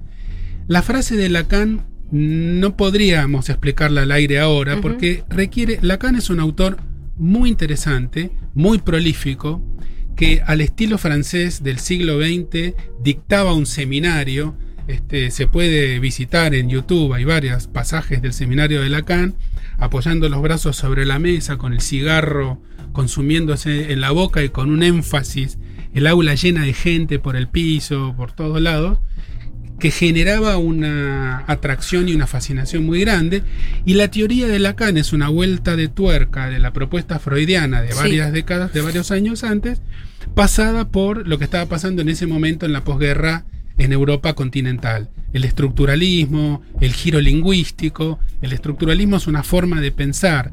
La 0.68 0.84
frase 0.84 1.16
de 1.16 1.30
Lacan 1.30 1.86
no 2.12 2.78
podríamos 2.78 3.50
explicarla 3.50 4.04
al 4.04 4.12
aire 4.12 4.40
ahora 4.40 4.80
porque 4.82 5.24
requiere. 5.30 5.80
Lacan 5.82 6.16
es 6.16 6.30
un 6.30 6.40
autor 6.40 6.78
muy 7.16 7.50
interesante, 7.50 8.32
muy 8.54 8.78
prolífico, 8.80 9.62
que 10.16 10.42
al 10.46 10.62
estilo 10.62 10.98
francés 10.98 11.64
del 11.64 11.80
siglo 11.80 12.20
XX 12.20 12.74
dictaba 13.04 13.54
un 13.54 13.66
seminario. 13.66 14.56
Este, 14.88 15.32
se 15.32 15.48
puede 15.48 16.00
visitar 16.00 16.56
en 16.56 16.70
YouTube, 16.70 17.14
hay 17.14 17.26
varios 17.26 17.68
pasajes 17.68 18.22
del 18.22 18.32
seminario 18.32 18.82
de 18.82 18.90
Lacan, 18.90 19.36
apoyando 19.78 20.30
los 20.30 20.42
brazos 20.42 20.78
sobre 20.78 21.06
la 21.06 21.20
mesa, 21.20 21.58
con 21.58 21.74
el 21.74 21.82
cigarro 21.82 22.62
consumiéndose 22.98 23.92
en 23.94 24.02
la 24.02 24.10
boca 24.10 24.44
y 24.44 24.50
con 24.50 24.72
un 24.72 24.82
énfasis, 24.82 25.60
el 25.94 26.08
aula 26.08 26.34
llena 26.34 26.64
de 26.64 26.74
gente 26.74 27.20
por 27.20 27.36
el 27.36 27.48
piso, 27.48 28.16
por 28.18 28.32
todos 28.32 28.60
lados, 28.60 28.98
que 29.80 29.92
generaba 29.92 30.58
una 30.58 31.44
atracción 31.48 32.10
y 32.10 32.14
una 32.16 32.28
fascinación 32.28 32.86
muy 32.86 33.02
grande. 33.02 33.44
Y 33.86 33.94
la 33.94 34.10
teoría 34.10 34.48
de 34.48 34.60
Lacan 34.60 34.98
es 34.98 35.14
una 35.14 35.30
vuelta 35.30 35.76
de 35.76 35.88
tuerca 35.88 36.50
de 36.50 36.60
la 36.60 36.74
propuesta 36.74 37.20
freudiana 37.20 37.82
de 37.82 37.92
Sí. 37.92 37.98
varias 37.98 38.32
décadas, 38.34 38.74
de 38.74 38.82
varios 38.82 39.12
años 39.12 39.44
antes, 39.44 39.82
pasada 40.34 40.90
por 40.90 41.28
lo 41.28 41.38
que 41.38 41.44
estaba 41.46 41.68
pasando 41.68 42.02
en 42.02 42.10
ese 42.10 42.26
momento 42.28 42.66
en 42.66 42.74
la 42.74 42.84
posguerra 42.84 43.46
en 43.78 43.94
Europa 43.94 44.34
continental. 44.34 45.10
El 45.34 45.44
estructuralismo, 45.44 46.64
el 46.82 46.94
giro 46.94 47.22
lingüístico. 47.22 48.20
El 48.42 48.54
estructuralismo 48.54 49.18
es 49.18 49.28
una 49.28 49.44
forma 49.44 49.82
de 49.82 49.92
pensar 49.92 50.52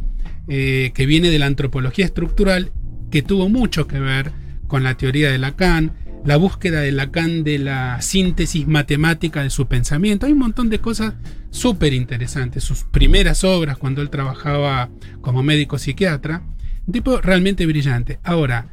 eh, 0.49 0.93
que 0.95 1.07
viene 1.07 1.31
de 1.31 1.38
la 1.38 1.47
antropología 1.47 2.04
estructural, 2.04 2.71
que 3.11 3.23
tuvo 3.23 3.49
mucho 3.49 3.87
que 3.87 3.99
ver 3.99 4.33
con 4.66 4.83
la 4.83 4.97
teoría 4.97 5.31
de 5.31 5.38
Lacan, 5.38 5.93
la 6.25 6.37
búsqueda 6.37 6.81
de 6.81 6.93
Lacan 6.93 7.45
de 7.45 7.59
la 7.59 8.00
síntesis 8.00 8.66
matemática 8.66 9.43
de 9.43 9.50
su 9.50 9.66
pensamiento. 9.66 10.26
Hay 10.26 10.33
un 10.33 10.38
montón 10.38 10.71
de 10.71 10.78
cosas 10.81 11.14
súper 11.50 11.93
interesantes. 11.93 12.64
Sus 12.64 12.85
primeras 12.85 13.45
obras, 13.45 13.76
cuando 13.76 14.00
él 14.02 14.11
trabajaba 14.11 14.88
como 15.21 15.43
médico 15.43 15.78
psiquiatra, 15.78 16.43
un 16.87 16.93
tipo 16.93 17.21
realmente 17.21 17.66
brillante. 17.66 18.21
Ahora, 18.25 18.73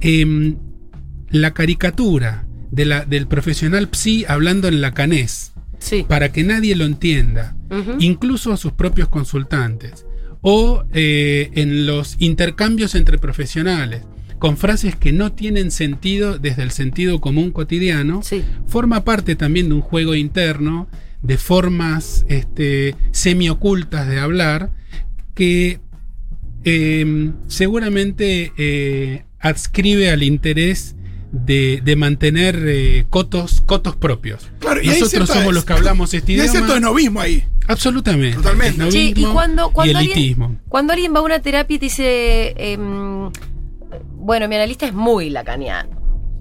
em, 0.00 0.56
la 1.30 1.52
caricatura 1.54 2.46
de 2.70 2.84
la, 2.84 3.04
del 3.04 3.26
profesional 3.26 3.88
psi 3.90 4.24
hablando 4.28 4.68
en 4.68 4.80
lacanés, 4.80 5.52
Sí. 5.78 6.04
para 6.08 6.30
que 6.30 6.44
nadie 6.44 6.76
lo 6.76 6.84
entienda, 6.84 7.56
incluso 7.98 8.52
a 8.52 8.56
sus 8.56 8.72
propios 8.72 9.08
consultantes, 9.08 10.06
o 10.40 10.84
eh, 10.92 11.50
en 11.54 11.86
los 11.86 12.16
intercambios 12.20 12.94
entre 12.94 13.18
profesionales, 13.18 14.02
con 14.42 14.56
frases 14.56 14.96
que 14.96 15.12
no 15.12 15.30
tienen 15.30 15.70
sentido 15.70 16.36
desde 16.36 16.64
el 16.64 16.72
sentido 16.72 17.20
común 17.20 17.52
cotidiano, 17.52 18.24
Sí. 18.24 18.42
forma 18.66 19.04
parte 19.04 19.36
también 19.36 19.68
de 19.68 19.76
un 19.76 19.82
juego 19.82 20.16
interno, 20.16 20.88
de 21.22 21.38
formas 21.38 22.26
este, 22.28 22.96
semiocultas 23.12 24.08
de 24.08 24.18
hablar, 24.18 24.72
que 25.36 25.78
eh, 26.64 27.30
seguramente 27.46 28.52
eh, 28.58 29.24
adscribe 29.38 30.10
al 30.10 30.24
interés 30.24 30.96
de, 31.30 31.80
de 31.84 31.94
mantener 31.94 32.64
eh, 32.66 33.06
cotos, 33.10 33.60
cotos 33.64 33.94
propios. 33.94 34.50
Claro, 34.58 34.82
y 34.82 34.88
hay 34.88 34.98
Nosotros 34.98 35.28
somos 35.28 35.54
los 35.54 35.64
que 35.64 35.72
hablamos 35.74 36.12
este 36.14 36.32
Y 36.32 36.40
hay 36.40 36.48
idioma. 36.48 36.58
cierto 36.66 36.74
esnovismo 36.74 37.20
ahí. 37.20 37.44
Absolutamente. 37.68 38.38
Totalmente. 38.38 38.88
Y 38.92 39.24
cuando, 39.26 39.70
cuando, 39.70 39.92
y 39.92 39.94
alguien, 39.96 40.18
elitismo. 40.18 40.56
cuando 40.68 40.94
alguien 40.94 41.14
va 41.14 41.20
a 41.20 41.22
una 41.22 41.38
terapia 41.38 41.76
y 41.76 41.78
te 41.78 41.84
dice, 41.86 42.54
em, 42.56 43.30
bueno, 44.22 44.48
mi 44.48 44.54
analista 44.56 44.86
es 44.86 44.94
muy 44.94 45.28
lacaniano, 45.30 45.90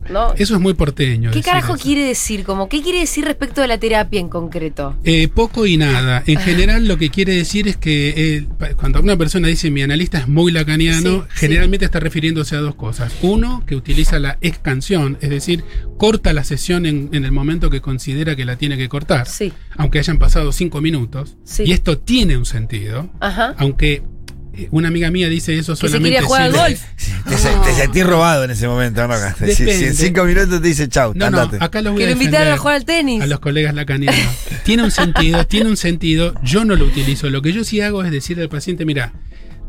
¿no? 0.09 0.33
Eso 0.35 0.55
es 0.55 0.61
muy 0.61 0.73
porteño. 0.73 1.31
¿Qué 1.31 1.41
carajo 1.41 1.75
eso. 1.75 1.83
quiere 1.83 2.03
decir? 2.05 2.43
Como, 2.43 2.69
¿Qué 2.69 2.81
quiere 2.81 2.99
decir 2.99 3.25
respecto 3.25 3.61
de 3.61 3.67
la 3.67 3.77
terapia 3.77 4.19
en 4.19 4.29
concreto? 4.29 4.95
Eh, 5.03 5.27
poco 5.27 5.65
y 5.65 5.77
nada. 5.77 6.17
Ah. 6.19 6.23
En 6.27 6.39
general 6.39 6.87
lo 6.87 6.97
que 6.97 7.09
quiere 7.09 7.33
decir 7.35 7.67
es 7.67 7.77
que 7.77 8.13
eh, 8.37 8.47
cuando 8.77 8.99
una 8.99 9.15
persona 9.17 9.47
dice 9.47 9.69
mi 9.71 9.81
analista 9.81 10.19
es 10.19 10.27
muy 10.27 10.51
lacaniano, 10.51 11.21
Sí, 11.21 11.27
generalmente 11.33 11.85
está 11.85 11.99
refiriéndose 11.99 12.55
a 12.55 12.59
dos 12.59 12.75
cosas. 12.75 13.13
Uno, 13.21 13.63
que 13.65 13.75
utiliza 13.75 14.19
la 14.19 14.37
excansión, 14.41 15.17
es 15.21 15.29
decir, 15.29 15.63
corta 15.97 16.33
la 16.33 16.43
sesión 16.43 16.85
en, 16.85 17.09
en 17.13 17.25
el 17.25 17.31
momento 17.31 17.69
que 17.69 17.81
considera 17.81 18.35
que 18.35 18.45
la 18.45 18.57
tiene 18.57 18.77
que 18.77 18.89
cortar, 18.89 19.27
Sí. 19.27 19.53
aunque 19.77 19.99
hayan 19.99 20.17
pasado 20.19 20.51
cinco 20.51 20.81
minutos. 20.81 21.37
Sí. 21.43 21.63
Y 21.65 21.71
esto 21.73 21.97
tiene 21.97 22.37
un 22.37 22.45
sentido, 22.45 23.09
Ajá. 23.19 23.55
aunque 23.57 24.01
una 24.71 24.89
amiga 24.89 25.09
mía 25.11 25.27
dice 25.29 25.57
eso 25.57 25.73
Que 25.73 25.77
se 25.81 25.87
solamente 25.87 26.09
quería 26.17 26.27
jugar 26.27 26.41
al 26.43 26.51
si 26.51 26.57
le- 26.57 26.63
golf. 26.63 26.81
Te, 27.29 27.37
se- 27.37 27.49
te 27.63 27.73
sentís 27.73 28.05
robado 28.05 28.43
en 28.43 28.51
ese 28.51 28.67
momento, 28.67 29.07
¿no? 29.07 29.13
Si, 29.53 29.69
en 29.69 29.95
cinco 29.95 30.23
minutos 30.25 30.61
te 30.61 30.67
dice 30.67 30.89
chau, 30.89 31.13
No, 31.15 31.29
no, 31.29 31.39
andate. 31.41 31.63
acá 31.63 31.81
los 31.81 31.93
voy 31.93 31.99
Que 31.99 32.05
a 32.05 32.07
lo 32.07 32.13
invitaron 32.13 32.35
a 32.47 32.51
defender. 32.51 32.59
jugar 32.59 32.75
al 32.75 32.85
tenis. 32.85 33.21
a 33.21 33.27
los 33.27 33.39
colegas 33.39 33.73
lacanianos. 33.75 34.19
tiene 34.63 34.83
un 34.83 34.91
sentido, 34.91 35.45
tiene 35.47 35.69
un 35.69 35.77
sentido. 35.77 36.33
Yo 36.43 36.65
no 36.65 36.75
lo 36.75 36.85
utilizo. 36.85 37.29
Lo 37.29 37.41
que 37.41 37.53
yo 37.53 37.63
sí 37.63 37.79
hago 37.81 38.03
es 38.03 38.11
decirle 38.11 38.43
al 38.43 38.49
paciente, 38.49 38.85
mira, 38.85 39.13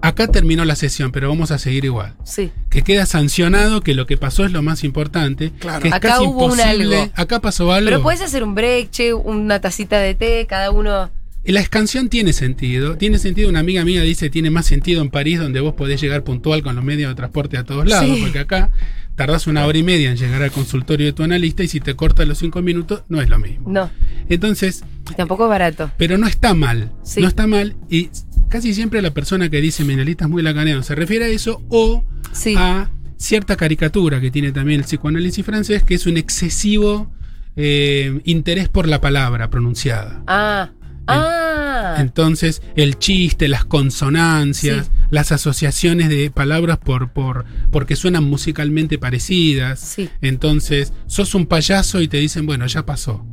acá 0.00 0.26
terminó 0.28 0.64
la 0.64 0.74
sesión, 0.76 1.12
pero 1.12 1.28
vamos 1.28 1.50
a 1.50 1.58
seguir 1.58 1.84
igual. 1.84 2.14
Sí. 2.24 2.50
Que 2.70 2.82
queda 2.82 3.04
sancionado 3.06 3.82
que 3.82 3.94
lo 3.94 4.06
que 4.06 4.16
pasó 4.16 4.44
es 4.46 4.52
lo 4.52 4.62
más 4.62 4.82
importante. 4.82 5.52
Claro. 5.60 5.82
Que 5.82 5.88
es 5.88 5.94
Acá 5.94 6.08
casi 6.08 6.22
hubo 6.24 6.46
un 6.46 6.52
imposible. 6.58 6.96
algo. 7.00 7.12
Acá 7.14 7.40
pasó 7.40 7.70
algo. 7.72 7.88
Pero 7.90 8.02
puedes 8.02 8.22
hacer 8.22 8.42
un 8.42 8.54
break, 8.54 8.90
che, 8.90 9.12
una 9.12 9.60
tacita 9.60 9.98
de 9.98 10.14
té, 10.14 10.46
cada 10.48 10.70
uno. 10.70 11.10
La 11.44 11.60
excansión 11.60 12.08
tiene 12.08 12.32
sentido. 12.32 12.96
Tiene 12.96 13.18
sentido. 13.18 13.48
Una 13.48 13.60
amiga 13.60 13.84
mía 13.84 14.02
dice 14.02 14.30
tiene 14.30 14.50
más 14.50 14.66
sentido 14.66 15.02
en 15.02 15.10
París, 15.10 15.38
donde 15.40 15.60
vos 15.60 15.74
podés 15.74 16.00
llegar 16.00 16.22
puntual 16.22 16.62
con 16.62 16.76
los 16.76 16.84
medios 16.84 17.10
de 17.10 17.14
transporte 17.16 17.56
a 17.58 17.64
todos 17.64 17.86
lados. 17.88 18.14
Sí. 18.16 18.22
Porque 18.22 18.38
acá 18.38 18.70
tardás 19.16 19.46
una 19.46 19.66
hora 19.66 19.76
y 19.76 19.82
media 19.82 20.10
en 20.10 20.16
llegar 20.16 20.40
al 20.42 20.50
consultorio 20.52 21.06
de 21.06 21.12
tu 21.12 21.22
analista 21.22 21.62
y 21.62 21.68
si 21.68 21.80
te 21.80 21.94
corta 21.94 22.24
los 22.24 22.38
cinco 22.38 22.62
minutos, 22.62 23.02
no 23.08 23.20
es 23.20 23.28
lo 23.28 23.38
mismo. 23.38 23.68
No. 23.70 23.90
Entonces, 24.28 24.84
Y 25.10 25.14
tampoco 25.14 25.44
es 25.44 25.50
barato. 25.50 25.90
pero 25.98 26.16
no 26.16 26.26
está 26.28 26.54
mal. 26.54 26.92
Sí. 27.02 27.20
No 27.20 27.28
está 27.28 27.46
mal. 27.48 27.74
Y 27.90 28.08
casi 28.48 28.72
siempre 28.72 29.02
la 29.02 29.10
persona 29.12 29.50
que 29.50 29.60
dice 29.60 29.84
mi 29.84 29.94
analista 29.94 30.24
es 30.26 30.30
muy 30.30 30.42
lacaniano 30.42 30.82
se 30.82 30.94
refiere 30.94 31.24
a 31.24 31.28
eso 31.28 31.60
o 31.68 32.04
Sí. 32.32 32.54
a 32.56 32.90
cierta 33.16 33.56
caricatura 33.56 34.20
que 34.20 34.30
tiene 34.30 34.52
también 34.52 34.80
el 34.80 34.86
psicoanálisis 34.86 35.44
francés, 35.44 35.82
que 35.82 35.94
es 35.94 36.06
un 36.06 36.16
excesivo 36.16 37.10
eh, 37.56 38.20
interés 38.24 38.68
por 38.68 38.88
la 38.88 39.00
palabra 39.00 39.50
pronunciada. 39.50 40.22
Ah. 40.26 40.70
Ah. 41.06 41.96
Entonces, 41.98 42.62
el 42.76 42.98
chiste, 42.98 43.48
las 43.48 43.64
consonancias, 43.64 44.86
Sí. 44.86 44.92
las 45.10 45.32
asociaciones 45.32 46.08
de 46.08 46.30
palabras 46.30 46.78
por, 46.78 47.12
por, 47.12 47.44
porque 47.70 47.96
suenan 47.96 48.24
musicalmente 48.24 48.98
parecidas. 48.98 49.80
Sí. 49.80 50.08
Entonces, 50.20 50.92
sos 51.06 51.34
un 51.34 51.46
payaso 51.46 52.00
y 52.00 52.08
te 52.08 52.18
dicen, 52.18 52.46
bueno, 52.46 52.66
ya 52.66 52.86
pasó. 52.86 53.26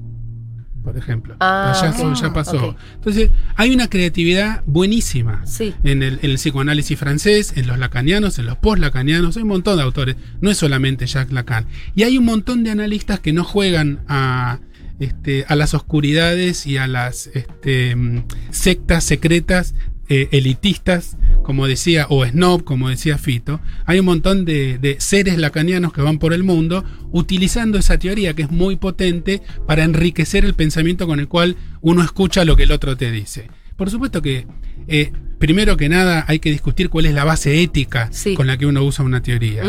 Por 0.83 0.97
ejemplo. 0.97 1.35
Ah, 1.41 1.73
payaso, 1.79 2.13
ya 2.15 2.33
pasó. 2.33 2.75
Entonces, 2.95 3.29
hay 3.55 3.71
una 3.71 3.89
creatividad 3.89 4.63
buenísima. 4.65 5.45
Sí. 5.45 5.73
En 5.83 6.01
el, 6.01 6.19
en 6.23 6.31
el 6.31 6.35
psicoanálisis 6.37 6.97
francés, 6.97 7.53
en 7.57 7.67
los 7.67 7.77
lacanianos, 7.77 8.39
en 8.39 8.45
los 8.45 8.57
post-lacanianos, 8.57 9.35
hay 9.35 9.43
un 9.43 9.49
montón 9.49 9.77
de 9.77 9.83
autores, 9.83 10.15
no 10.41 10.49
es 10.49 10.57
solamente 10.57 11.05
Jacques 11.05 11.33
Lacan. 11.33 11.65
Y 11.95 12.03
hay 12.03 12.17
un 12.17 12.25
montón 12.25 12.63
de 12.63 12.71
analistas 12.71 13.19
que 13.19 13.33
no 13.33 13.43
juegan 13.43 13.99
a, 14.07 14.59
este, 14.99 15.45
a 15.47 15.55
las 15.55 15.73
oscuridades 15.73 16.65
y 16.67 16.77
a 16.77 16.87
las 16.87 17.27
este, 17.27 17.95
mm, 17.95 18.23
sectas 18.51 19.03
secretas 19.03 19.75
eh, 20.11 20.27
elitistas, 20.31 21.17
como 21.43 21.67
decía, 21.67 22.07
o 22.09 22.25
snob, 22.25 22.63
como 22.63 22.89
decía 22.89 23.19
Fito. 23.19 23.61
Hay 23.85 23.99
un 23.99 24.05
montón 24.07 24.43
de, 24.43 24.79
de 24.79 24.95
seres 24.99 25.37
lacanianos 25.37 25.93
que 25.93 26.01
van 26.01 26.17
por 26.17 26.33
el 26.33 26.43
mundo 26.43 26.83
utilizando 27.11 27.77
esa 27.77 27.99
teoría 27.99 28.33
que 28.33 28.41
es 28.43 28.49
muy 28.51 28.75
potente 28.75 29.41
para 29.67 29.83
enriquecer 29.83 30.45
el 30.45 30.55
pensamiento 30.55 31.05
con 31.05 31.19
el 31.19 31.27
cual 31.27 31.57
uno 31.81 32.01
escucha 32.03 32.43
lo 32.43 32.55
que 32.55 32.63
el 32.63 32.71
otro 32.71 32.97
te 32.97 33.11
dice. 33.11 33.49
Por 33.77 33.91
supuesto 33.91 34.21
que, 34.23 34.47
eh, 34.87 35.11
primero 35.37 35.77
que 35.77 35.89
nada, 35.89 36.25
hay 36.27 36.39
que 36.39 36.49
discutir 36.51 36.89
cuál 36.89 37.05
es 37.05 37.13
la 37.13 37.23
base 37.23 37.61
ética 37.61 38.09
Sí. 38.11 38.33
con 38.33 38.47
la 38.47 38.57
que 38.57 38.65
uno 38.65 38.83
usa 38.83 39.05
una 39.05 39.21
teoría. 39.21 39.61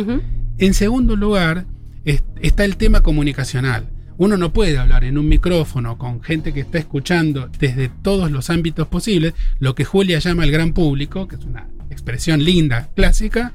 En 0.59 0.73
segundo 0.75 1.17
lugar, 1.17 1.67
es- 2.07 2.25
está 2.41 2.65
el 2.65 2.77
tema 2.79 3.03
comunicacional. 3.03 3.91
Uno 4.21 4.37
no 4.37 4.53
puede 4.53 4.77
hablar 4.77 5.03
en 5.05 5.17
un 5.17 5.27
micrófono 5.31 5.97
con 5.97 6.23
gente 6.23 6.53
que 6.53 6.61
está 6.61 6.77
escuchando 6.77 7.49
desde 7.59 7.89
todos 7.89 8.31
los 8.31 8.51
ámbitos 8.51 8.87
posibles, 8.87 9.33
lo 9.61 9.75
que 9.75 9.87
Julia 9.87 10.19
llama 10.19 10.45
el 10.45 10.51
gran 10.51 10.75
público, 10.75 11.27
que 11.27 11.37
es 11.37 11.45
una 11.47 11.69
expresión 11.91 12.45
linda, 12.45 12.91
clásica, 12.95 13.55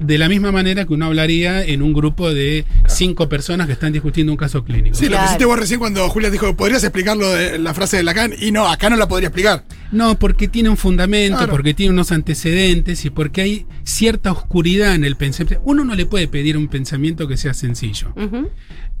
de 0.00 0.18
la 0.18 0.28
misma 0.28 0.50
manera 0.50 0.84
que 0.84 0.94
uno 0.94 1.06
hablaría 1.06 1.62
en 1.62 1.80
un 1.80 1.92
grupo 1.92 2.34
de 2.34 2.64
cinco 2.88 3.28
personas 3.28 3.68
que 3.68 3.74
están 3.74 3.92
discutiendo 3.92 4.32
un 4.32 4.36
caso 4.36 4.64
clínico. 4.64 4.96
Sí, 4.96 5.08
lo 5.08 5.16
que 5.16 5.24
hiciste 5.26 5.44
vos 5.44 5.56
recién 5.56 5.78
cuando 5.78 6.08
Julia 6.08 6.28
dijo, 6.30 6.56
¿podrías 6.56 6.82
explicarlo 6.82 7.30
de 7.30 7.58
la 7.60 7.72
frase 7.72 7.98
de 7.98 8.02
Lacan? 8.02 8.32
Y 8.36 8.50
no, 8.50 8.66
acá 8.66 8.90
no 8.90 8.96
la 8.96 9.06
podría 9.06 9.28
explicar. 9.28 9.64
No, 9.92 10.18
porque 10.18 10.48
tiene 10.48 10.70
un 10.70 10.76
fundamento, 10.76 11.36
Claro. 11.36 11.52
porque 11.52 11.72
tiene 11.74 11.92
unos 11.92 12.10
antecedentes 12.10 13.04
y 13.04 13.10
porque 13.10 13.42
hay 13.42 13.66
cierta 13.84 14.32
oscuridad 14.32 14.94
en 14.96 15.04
el 15.04 15.14
pensamiento. 15.16 15.62
Uno 15.64 15.84
no 15.84 15.94
le 15.94 16.04
puede 16.06 16.26
pedir 16.26 16.56
un 16.56 16.66
pensamiento 16.66 17.28
que 17.28 17.36
sea 17.36 17.54
sencillo. 17.54 18.12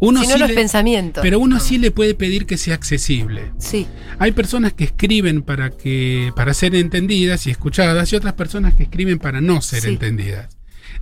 Uno 0.00 0.24
sí 0.24 0.38
los 0.38 0.48
le- 0.48 0.54
pensamientos. 0.54 1.22
pero 1.22 1.38
uno 1.38 1.60
sí 1.60 1.78
le 1.78 1.90
puede 1.90 2.14
pedir 2.14 2.46
que 2.46 2.56
sea 2.56 2.74
accesible. 2.74 3.52
Sí. 3.58 3.86
Hay 4.18 4.32
personas 4.32 4.72
que 4.72 4.84
escriben 4.84 5.42
para 5.42 5.70
que 5.70 6.32
para 6.34 6.54
ser 6.54 6.74
entendidas 6.74 7.46
y 7.46 7.50
escuchadas 7.50 8.12
y 8.12 8.16
otras 8.16 8.32
personas 8.34 8.74
que 8.74 8.82
escriben 8.84 9.18
para 9.18 9.40
no 9.40 9.60
ser 9.62 9.82
Sí. 9.82 9.88
entendidas. 9.90 10.48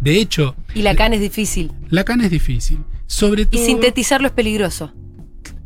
De 0.01 0.17
hecho, 0.21 0.55
Y 0.75 0.83
Lacan 0.83 1.15
es 1.15 1.21
difícil. 1.21 1.73
Lacan 1.89 2.21
es 2.21 2.31
difícil. 2.31 2.79
Sobre 3.07 3.43
Y 3.43 3.47
todo 3.47 3.65
sintetizarlo 3.65 4.27
es 4.29 4.33
peligroso. 4.35 4.93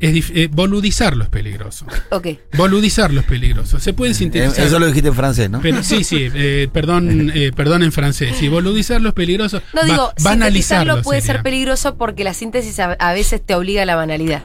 Es 0.02 0.12
dif- 0.14 0.32
eh, 0.34 0.48
boludizarlo 0.52 1.24
es 1.24 1.30
peligroso. 1.30 1.86
Ok. 2.10 2.26
Boludizarlo 2.56 3.20
es 3.20 3.26
peligroso. 3.26 3.78
Se 3.80 3.92
puede 3.92 4.12
Eh, 4.12 4.14
sintetizar. 4.14 4.66
Eso 4.66 4.78
lo 4.78 4.86
dijiste 4.86 5.08
en 5.08 5.14
francés, 5.14 5.48
¿no? 5.48 5.60
Pero 5.60 5.82
sí, 5.82 6.04
sí, 6.04 6.28
eh, 6.34 6.68
perdón, 6.72 7.30
eh, 7.34 7.52
perdón 7.54 7.82
en 7.82 7.92
francés. 7.92 8.36
Sí, 8.38 8.48
boludizarlo 8.48 9.08
es 9.08 9.14
peligroso. 9.14 9.62
No 9.72 9.80
Ba- 9.82 9.86
digo, 9.86 10.12
banalizarlo 10.22 10.94
sintetizarlo 10.94 11.02
puede 11.02 11.20
sería. 11.20 11.34
ser 11.34 11.42
peligroso 11.42 11.96
porque 11.96 12.24
la 12.24 12.34
síntesis 12.34 12.78
a, 12.80 12.92
a 12.92 13.12
veces 13.14 13.40
te 13.44 13.54
obliga 13.54 13.82
a 13.82 13.86
la 13.86 13.96
banalidad. 13.96 14.44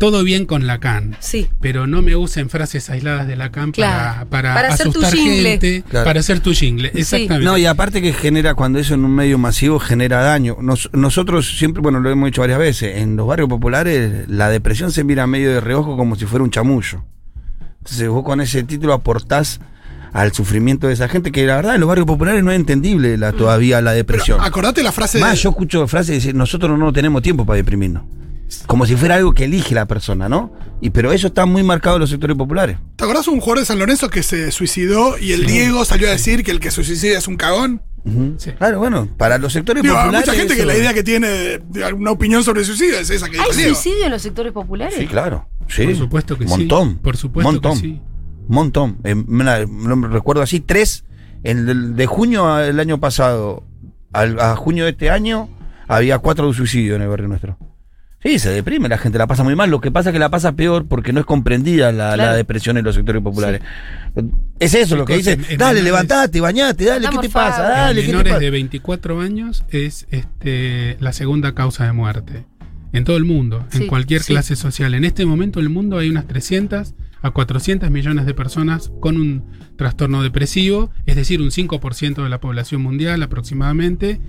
Todo 0.00 0.24
bien 0.24 0.46
con 0.46 0.66
Lacan. 0.66 1.16
Sí. 1.20 1.48
Pero 1.60 1.86
no 1.86 2.02
me 2.02 2.16
usen 2.16 2.48
frases 2.50 2.90
aisladas 2.90 3.28
de 3.28 3.36
Lacan 3.36 3.70
Claro. 3.70 4.26
para, 4.28 4.52
para, 4.52 4.54
Para 4.54 4.68
hacer 4.74 4.86
tu 4.90 4.98
asustar 4.98 5.12
jingle. 5.14 5.50
gente, 5.50 5.84
Claro. 5.88 6.04
para 6.06 6.18
hacer 6.20 6.40
tu 6.40 6.52
jingle. 6.54 6.90
Exactamente. 6.94 7.44
No, 7.44 7.56
y 7.58 7.66
aparte 7.66 8.00
que 8.02 8.12
genera, 8.12 8.54
cuando 8.54 8.78
eso 8.78 8.94
en 8.94 9.04
un 9.04 9.14
medio 9.14 9.38
masivo 9.38 9.78
genera 9.78 10.22
daño. 10.22 10.56
Nos- 10.60 10.90
nosotros 10.92 11.56
siempre, 11.58 11.82
bueno, 11.82 12.00
lo 12.00 12.10
hemos 12.10 12.26
dicho 12.26 12.40
varias 12.40 12.58
veces, 12.58 12.96
en 12.96 13.14
los 13.14 13.26
barrios 13.26 13.48
populares 13.48 14.28
la 14.28 14.48
depresión 14.48 14.90
se 14.90 15.04
mira 15.04 15.26
medio 15.26 15.50
de 15.52 15.60
reojo 15.60 15.96
como 15.96 16.16
si 16.16 16.24
fuera 16.24 16.42
un 16.42 16.50
chamullo. 16.50 17.04
Entonces 17.78 18.08
vos 18.08 18.24
con 18.24 18.40
ese 18.40 18.62
título 18.62 18.94
aportás 18.94 19.60
al 20.12 20.32
sufrimiento 20.32 20.86
de 20.88 20.94
esa 20.94 21.08
gente, 21.08 21.30
que 21.30 21.46
la 21.46 21.56
verdad 21.56 21.74
en 21.74 21.80
los 21.80 21.88
barrios 21.88 22.06
populares 22.06 22.42
no 22.42 22.50
es 22.50 22.56
entendible 22.56 23.16
la, 23.16 23.32
todavía 23.32 23.80
la 23.80 23.90
Pero 23.90 23.96
depresión. 23.98 24.40
acordate 24.40 24.82
la 24.82 24.92
frase 24.92 25.18
Más, 25.20 25.32
de, 25.32 25.36
yo 25.36 25.50
escucho 25.50 25.86
frases 25.86 26.16
decir, 26.16 26.34
nosotros 26.34 26.78
no 26.78 26.92
tenemos 26.92 27.22
tiempo 27.22 27.44
para 27.46 27.58
deprimirnos. 27.58 28.02
Como 28.66 28.86
si 28.86 28.96
fuera 28.96 29.16
algo 29.16 29.32
que 29.32 29.44
elige 29.44 29.74
la 29.74 29.86
persona, 29.86 30.28
¿no? 30.28 30.52
Y 30.80 30.90
pero 30.90 31.12
eso 31.12 31.28
está 31.28 31.46
muy 31.46 31.62
marcado 31.62 31.96
en 31.96 32.00
los 32.00 32.10
sectores 32.10 32.36
populares. 32.36 32.78
¿Te 32.96 33.04
acordás 33.04 33.28
un 33.28 33.40
jugador 33.40 33.60
de 33.60 33.66
San 33.66 33.78
Lorenzo 33.78 34.08
que 34.08 34.22
se 34.22 34.50
suicidó 34.52 35.18
y 35.18 35.32
el 35.32 35.46
Diego 35.46 35.84
salió 35.84 36.08
a 36.08 36.12
decir 36.12 36.42
que 36.44 36.50
el 36.50 36.60
que 36.60 36.70
se 36.70 36.82
suicida 36.84 37.18
es 37.18 37.28
un 37.28 37.36
cagón? 37.36 37.82
Sí. 38.38 38.52
Claro, 38.52 38.78
bueno, 38.78 39.08
para 39.18 39.36
los 39.36 39.52
sectores 39.52 39.82
Digo, 39.82 39.94
hay 39.94 40.04
populares. 40.04 40.26
mucha 40.28 40.38
gente 40.40 40.56
que 40.56 40.64
la 40.64 40.74
idea 40.76 40.94
que 40.94 41.02
tiene 41.02 41.28
de, 41.58 41.84
alguna 41.84 42.12
opinión 42.12 42.42
sobre 42.42 42.60
el 42.60 42.66
suicidio 42.66 42.98
es 42.98 43.10
esa 43.10 43.28
que 43.28 43.38
¿Hay 43.38 43.54
Diego. 43.54 43.74
suicidio 43.74 44.06
en 44.06 44.10
los 44.12 44.22
sectores 44.22 44.52
populares? 44.52 44.94
Sí, 44.98 45.06
claro. 45.06 45.46
Sí. 45.68 45.84
Por 45.84 45.96
supuesto 45.96 46.38
que 46.38 46.44
sí. 46.44 46.50
montón, 46.50 46.96
Por 46.98 47.16
supuesto 47.18 47.52
montón, 47.52 47.74
que 47.74 47.80
sí. 47.80 48.00
Montón. 48.48 48.98
Eh, 49.04 49.14
no 49.14 49.96
me 49.96 50.08
recuerdo 50.08 50.42
así, 50.42 50.60
tres. 50.60 51.04
En 51.44 51.68
el- 51.68 51.94
de 51.94 52.06
junio 52.06 52.48
al 52.52 52.80
año 52.80 52.98
pasado 53.00 53.64
al, 54.12 54.40
a 54.40 54.56
junio 54.56 54.84
de 54.84 54.90
este 54.90 55.10
año 55.10 55.48
había 55.86 56.18
cuatro 56.18 56.52
suicidios 56.54 56.96
en 56.96 57.02
el 57.02 57.08
barrio 57.08 57.28
nuestro. 57.28 57.58
Sí, 58.22 58.38
se 58.38 58.50
deprime, 58.50 58.88
la 58.88 58.98
gente 58.98 59.16
la 59.16 59.26
pasa 59.26 59.42
muy 59.44 59.56
mal. 59.56 59.70
Lo 59.70 59.80
que 59.80 59.90
pasa 59.90 60.10
es 60.10 60.12
que 60.12 60.18
la 60.18 60.28
pasa 60.28 60.52
peor 60.52 60.86
porque 60.86 61.12
no 61.12 61.20
es 61.20 61.26
comprendida 61.26 61.90
la, 61.90 62.14
Claro. 62.14 62.30
la 62.32 62.36
depresión 62.36 62.76
en 62.76 62.84
los 62.84 62.94
sectores 62.94 63.22
populares. 63.22 63.62
Es 64.58 64.74
eso 64.74 64.94
lo 64.96 65.06
que 65.06 65.16
dice. 65.16 65.36
dale, 65.36 65.80
menores- 65.80 65.84
levantate, 65.84 66.40
bañate, 66.40 66.84
dale, 66.84 67.08
¿qué 67.10 67.18
te 67.18 67.28
pasa? 67.30 67.62
Dale, 67.62 67.90
en 67.92 67.96
¿qué 67.96 68.02
te 68.02 68.08
menores 68.12 68.32
pasa? 68.34 68.40
de 68.44 68.50
24 68.50 69.20
años 69.20 69.64
es 69.70 70.06
este, 70.10 70.98
la 71.00 71.12
segunda 71.14 71.54
causa 71.54 71.86
de 71.86 71.92
muerte. 71.92 72.44
En 72.92 73.04
todo 73.04 73.16
el 73.16 73.24
mundo, 73.24 73.64
Sí, 73.70 73.82
en 73.84 73.88
cualquier 73.88 74.20
sí. 74.22 74.32
clase 74.34 74.54
social. 74.56 74.92
En 74.94 75.04
este 75.04 75.24
momento 75.24 75.60
en 75.60 75.66
el 75.66 75.70
mundo 75.70 75.96
hay 75.96 76.10
unas 76.10 76.26
300 76.26 76.94
a 77.22 77.30
400 77.32 77.90
millones 77.90 78.26
de 78.26 78.34
personas 78.34 78.90
con 79.00 79.16
un 79.16 79.44
trastorno 79.76 80.22
depresivo, 80.22 80.90
es 81.06 81.16
decir, 81.16 81.40
un 81.40 81.50
5% 81.50 82.22
de 82.22 82.28
la 82.28 82.40
población 82.40 82.82
mundial 82.82 83.22
aproximadamente. 83.22 84.20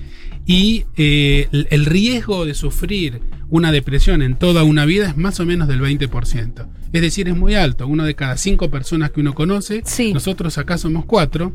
Y 0.45 0.85
eh, 0.97 1.47
el- 1.69 1.85
riesgo 1.85 2.45
de 2.45 2.53
sufrir 2.53 3.21
una 3.49 3.71
depresión 3.71 4.21
en 4.21 4.35
toda 4.35 4.63
una 4.63 4.85
vida 4.85 5.09
es 5.09 5.17
más 5.17 5.39
o 5.39 5.45
menos 5.45 5.67
del 5.67 5.81
20%. 5.81 6.67
Es 6.93 7.01
decir, 7.01 7.27
es 7.27 7.37
muy 7.37 7.55
alto. 7.55 7.87
Uno 7.87 8.03
de 8.05 8.15
cada 8.15 8.37
cinco 8.37 8.69
personas 8.71 9.11
que 9.11 9.19
uno 9.21 9.33
conoce, 9.35 9.81
Sí. 9.85 10.13
nosotros 10.13 10.57
acá 10.57 10.77
somos 10.77 11.05
cuatro. 11.05 11.53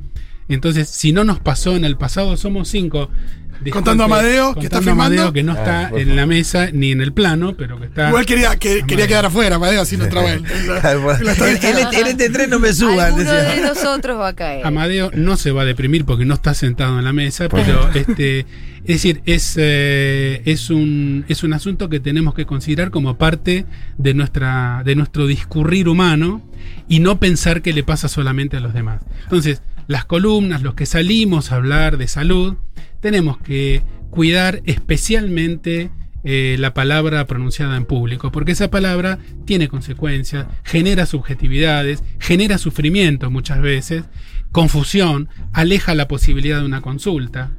Entonces, 0.49 0.88
si 0.88 1.12
no 1.12 1.25
nos 1.25 1.40
pasó 1.40 1.75
en 1.75 1.85
el 1.85 1.97
pasado, 1.97 2.37
somos 2.37 2.69
cinco. 2.69 3.11
Contando 3.70 4.04
a 4.04 4.06
Amadeo, 4.06 4.54
que 4.54 4.64
está 4.64 4.76
a 4.76 4.80
Amadeo, 4.80 5.32
filmando. 5.32 5.32
que 5.32 5.42
no 5.42 5.52
Ah, 5.52 5.88
está 5.88 5.98
en 5.98 6.16
la 6.16 6.26
mesa 6.26 6.68
ni 6.72 6.92
en 6.92 7.00
el 7.00 7.12
plano, 7.12 7.54
pero 7.56 7.78
que 7.78 7.86
está. 7.86 8.08
Igual 8.08 8.26
quería, 8.26 8.56
que, 8.56 8.84
quería 8.86 9.06
quedar 9.06 9.26
afuera, 9.26 9.58
Madeo, 9.58 9.82
así 9.82 9.96
no 9.96 10.04
entraba 10.04 10.32
él. 10.32 10.44
En 11.96 12.06
este, 12.06 12.26
en 12.26 12.32
tren 12.32 12.50
no 12.50 12.58
me 12.58 12.72
suban. 12.72 13.16
Decía. 13.16 13.42
de 13.42 13.60
nosotros 13.62 14.18
va 14.18 14.28
a 14.28 14.32
caer. 14.34 14.66
Amadeo 14.66 15.10
no 15.14 15.36
se 15.36 15.50
va 15.50 15.62
a 15.62 15.64
deprimir 15.64 16.04
porque 16.04 16.25
no 16.25 16.34
está 16.34 16.54
sentado 16.54 16.98
en 16.98 17.04
la 17.04 17.12
mesa, 17.12 17.48
pero 17.48 17.90
este, 17.94 18.40
es 18.86 19.02
decir, 19.02 19.23
es, 19.26 19.54
eh, 19.58 20.42
es, 20.45 20.71
un, 20.71 21.25
es 21.28 21.42
un 21.42 21.52
asunto 21.52 21.88
que 21.88 21.99
tenemos 21.99 22.34
que 22.34 22.47
considerar 22.47 22.90
como 22.90 23.19
parte 23.19 23.66
de, 23.99 24.14
nuestra, 24.14 24.82
de 24.84 24.95
nuestro 24.95 25.26
discurrir 25.26 25.88
humano 25.88 26.42
y 26.88 27.00
no 27.00 27.19
pensar 27.19 27.62
que 27.62 27.73
le 27.73 27.82
pasa 27.82 28.08
solamente 28.08 28.56
a 28.56 28.60
los 28.60 28.75
demás. 28.75 29.02
Entonces, 29.25 29.60
las 29.86 30.04
columnas, 30.04 30.62
los 30.62 30.75
que 30.75 30.86
salimos 30.86 31.52
a 31.52 31.56
hablar 31.56 31.99
de 31.99 32.08
salud, 32.08 32.56
tenemos 33.00 33.38
que 33.38 33.82
cuidar 34.10 34.62
especialmente 34.64 35.90
eh, 36.25 36.56
la 36.58 36.75
palabra 36.75 37.25
pronunciada 37.26 37.76
en 37.76 37.84
público, 37.84 38.32
porque 38.32 38.52
esa 38.52 38.68
palabra 38.68 39.18
tiene 39.44 39.68
consecuencias, 39.68 40.46
genera 40.64 41.06
subjetividades, 41.06 42.02
genera 42.18 42.58
sufrimiento 42.58 43.30
muchas 43.30 43.60
veces, 43.60 44.04
confusión, 44.50 45.28
aleja 45.52 45.94
la 45.94 46.08
posibilidad 46.08 46.58
de 46.58 46.66
una 46.66 46.80
consulta, 46.80 47.52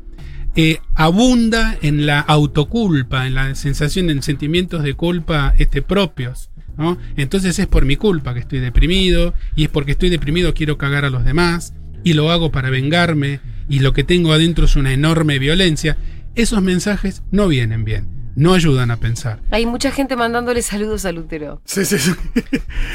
eh, 0.56 0.82
abunda 0.96 1.78
en 1.82 2.06
la 2.08 2.20
autoculpa, 2.20 3.28
en 3.28 3.36
la 3.36 3.56
sensación, 3.56 4.10
en 4.10 4.22
sentimientos 4.22 4.84
de 4.84 4.96
culpa 4.96 5.54
este, 5.58 5.82
propios. 5.82 6.50
¿no? 6.78 6.98
Entonces 7.16 7.58
es 7.60 7.68
por 7.68 7.86
mi 7.86 7.96
culpa 7.96 8.34
que 8.34 8.42
estoy 8.42 8.60
deprimido, 8.60 9.34
y 9.56 9.64
es 9.66 9.70
porque 9.70 9.92
estoy 9.92 10.10
deprimido 10.10 10.54
quiero 10.54 10.78
cagar 10.78 11.06
a 11.06 11.10
los 11.10 11.24
demás, 11.24 11.74
y 12.08 12.14
lo 12.14 12.32
hago 12.32 12.54
para 12.54 12.70
vengarme, 12.70 13.42
y 13.68 13.80
lo 13.80 13.92
que 13.92 14.06
tengo 14.06 14.32
adentro 14.32 14.64
es 14.64 14.78
una 14.78 14.94
enorme 14.94 15.40
violencia. 15.40 15.98
Esos 16.36 16.62
mensajes 16.62 17.22
no 17.32 17.50
vienen 17.50 17.84
bien, 17.84 18.08
no 18.38 18.54
ayudan 18.54 18.92
a 18.92 18.98
pensar. 18.98 19.42
Hay 19.52 19.66
mucha 19.66 19.92
gente 19.92 20.16
mandándole 20.16 20.62
saludos 20.62 21.04
al 21.04 21.18
útero. 21.18 21.62
Sí, 21.66 21.84
sí, 21.84 22.00
sí. 22.00 22.12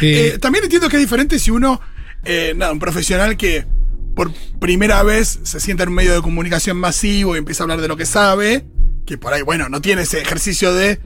Eh, 0.01 0.33
Eh, 0.35 0.39
también 0.39 0.65
entiendo 0.65 0.89
que 0.89 0.97
es 0.97 1.03
diferente 1.03 1.39
si 1.39 1.51
uno, 1.51 1.79
eh, 2.25 2.55
nada, 2.57 2.73
un 2.73 2.79
profesional 2.79 3.37
que 3.37 3.67
por 4.15 4.33
primera 4.59 5.03
vez 5.03 5.41
se 5.43 5.61
sienta 5.61 5.83
en 5.83 5.91
un 5.91 5.97
medio 5.97 6.15
de 6.15 6.23
comunicación 6.23 6.79
masivo 6.79 7.35
y 7.35 7.39
empieza 7.39 7.63
a 7.63 7.65
hablar 7.65 7.83
de 7.83 7.89
lo 7.89 7.99
que 7.99 8.07
sabe, 8.07 8.65
que 9.05 9.19
por 9.19 9.35
ahí, 9.35 9.43
bueno, 9.43 9.69
no 9.69 9.83
tiene 9.83 10.03
ese 10.03 10.23
ejercicio 10.23 10.73
de, 10.73 11.01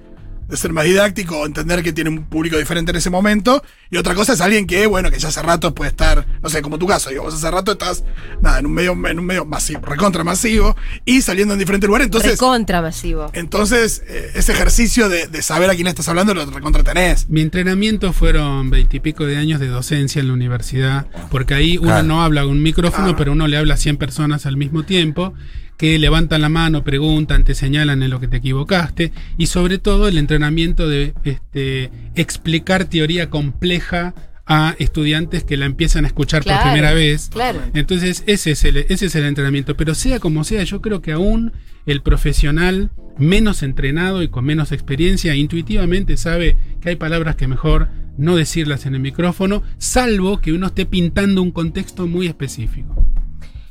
de 0.48 0.56
ser 0.56 0.72
más 0.72 0.84
didáctico 0.84 1.38
o 1.38 1.46
entender 1.46 1.82
que 1.82 1.92
tiene 1.92 2.10
un 2.10 2.24
público 2.26 2.56
diferente 2.58 2.90
en 2.90 2.96
ese 2.96 3.10
momento. 3.10 3.62
Y 3.90 3.96
otra 3.96 4.14
cosa 4.14 4.32
es 4.34 4.40
alguien 4.40 4.66
que, 4.66 4.86
bueno, 4.86 5.10
que 5.10 5.18
ya 5.18 5.28
hace 5.28 5.42
rato 5.42 5.74
puede 5.74 5.90
estar, 5.90 6.26
no 6.42 6.48
sé, 6.48 6.62
como 6.62 6.78
tu 6.78 6.86
caso, 6.86 7.10
digo, 7.10 7.22
vos 7.24 7.34
hace 7.34 7.50
rato 7.50 7.72
estás, 7.72 8.04
nada, 8.40 8.58
en 8.58 8.66
un 8.66 8.72
medio, 8.72 8.92
en 8.92 9.18
un 9.18 9.26
medio 9.26 9.44
masivo, 9.44 9.80
recontra 9.84 10.24
masivo, 10.24 10.76
y 11.04 11.22
saliendo 11.22 11.54
en 11.54 11.58
diferentes 11.60 11.86
lugares. 11.86 12.06
Entonces, 12.06 12.32
Recontra 12.32 12.82
masivo. 12.82 13.30
entonces 13.32 14.02
eh, 14.08 14.30
ese 14.34 14.52
ejercicio 14.52 15.08
de, 15.08 15.26
de 15.28 15.42
saber 15.42 15.70
a 15.70 15.74
quién 15.74 15.86
estás 15.86 16.08
hablando 16.08 16.34
lo 16.34 16.44
recontra 16.46 16.82
tenés. 16.82 17.28
Mi 17.28 17.40
entrenamiento 17.40 18.12
fueron 18.12 18.70
veintipico 18.70 19.24
de 19.26 19.36
años 19.36 19.60
de 19.60 19.68
docencia 19.68 20.20
en 20.20 20.28
la 20.28 20.34
universidad, 20.34 21.06
porque 21.30 21.54
ahí 21.54 21.78
uno 21.78 21.86
Claro. 21.88 22.02
no 22.08 22.22
habla 22.22 22.42
a 22.42 22.46
un 22.46 22.62
micrófono, 22.62 23.04
Claro. 23.04 23.16
pero 23.18 23.32
uno 23.32 23.46
le 23.48 23.56
habla 23.56 23.74
a 23.74 23.76
100 23.76 23.96
personas 23.96 24.46
al 24.46 24.56
mismo 24.56 24.82
tiempo, 24.84 25.34
que 25.76 25.98
levantan 25.98 26.40
la 26.40 26.48
mano, 26.48 26.84
preguntan, 26.84 27.44
te 27.44 27.54
señalan 27.54 28.02
en 28.02 28.10
lo 28.10 28.20
que 28.20 28.28
te 28.28 28.38
equivocaste, 28.38 29.12
y 29.36 29.46
sobre 29.46 29.78
todo 29.78 30.08
el 30.08 30.18
entrenamiento 30.18 30.88
de 30.88 31.14
este, 31.24 31.90
explicar 32.14 32.86
teoría 32.86 33.30
compleja 33.30 34.14
a 34.46 34.76
estudiantes 34.78 35.42
que 35.44 35.56
la 35.56 35.66
empiezan 35.66 36.04
a 36.04 36.08
escuchar 36.08 36.42
Claro, 36.44 36.62
por 36.62 36.70
primera 36.70 36.94
vez. 36.94 37.28
Claro. 37.30 37.60
Entonces, 37.74 38.22
ese 38.26 38.52
es, 38.52 38.64
el, 38.64 38.76
ese 38.76 39.06
es 39.06 39.14
el 39.16 39.24
entrenamiento. 39.24 39.76
Pero 39.76 39.94
sea 39.94 40.20
como 40.20 40.44
sea, 40.44 40.62
yo 40.62 40.80
creo 40.80 41.02
que 41.02 41.12
aún 41.12 41.52
el 41.84 42.00
profesional 42.00 42.90
menos 43.18 43.62
entrenado 43.62 44.22
y 44.22 44.28
con 44.28 44.44
menos 44.44 44.70
experiencia 44.70 45.34
intuitivamente 45.34 46.16
sabe 46.16 46.56
que 46.80 46.90
hay 46.90 46.96
palabras 46.96 47.34
que 47.34 47.48
mejor 47.48 47.88
no 48.18 48.36
decirlas 48.36 48.86
en 48.86 48.94
el 48.94 49.00
micrófono, 49.00 49.62
salvo 49.78 50.40
que 50.40 50.52
uno 50.52 50.68
esté 50.68 50.86
pintando 50.86 51.42
un 51.42 51.50
contexto 51.50 52.06
muy 52.06 52.26
específico. 52.26 52.94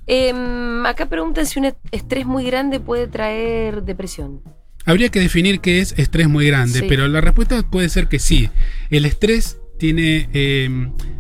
Em, 0.07 0.85
acá 0.85 1.07
preguntan 1.09 1.45
si 1.45 1.59
un 1.59 1.73
estrés 1.91 2.25
muy 2.25 2.45
grande 2.45 2.79
puede 2.79 3.07
traer 3.07 3.83
depresión. 3.83 4.41
Habría 4.85 5.09
que 5.09 5.19
definir 5.19 5.61
qué 5.61 5.79
es 5.79 5.93
estrés 5.97 6.29
muy 6.29 6.45
grande, 6.45 6.79
Sí. 6.81 6.85
pero 6.87 7.07
la 7.07 7.21
respuesta 7.21 7.63
puede 7.69 7.89
ser 7.89 8.07
que 8.07 8.19
sí. 8.19 8.49
El 8.91 9.05
estrés 9.05 9.57
tiene, 9.79 10.29
eh, 10.33 10.69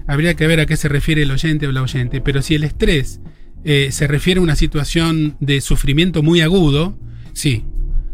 habría 0.07 0.35
que 0.35 0.45
ver 0.45 0.59
a 0.59 0.65
qué 0.67 0.77
se 0.77 0.87
refiere 0.87 1.23
el 1.23 1.31
oyente 1.31 1.65
o 1.67 1.71
la 1.71 1.81
oyente, 1.81 2.21
pero 2.21 2.41
si 2.43 2.53
el 2.55 2.63
estrés 2.63 3.19
eh, 3.63 3.89
se 3.91 4.05
refiere 4.05 4.39
a 4.39 4.43
una 4.43 4.55
situación 4.55 5.35
de 5.39 5.59
sufrimiento 5.61 6.21
muy 6.21 6.41
agudo, 6.41 6.95
sí. 7.33 7.63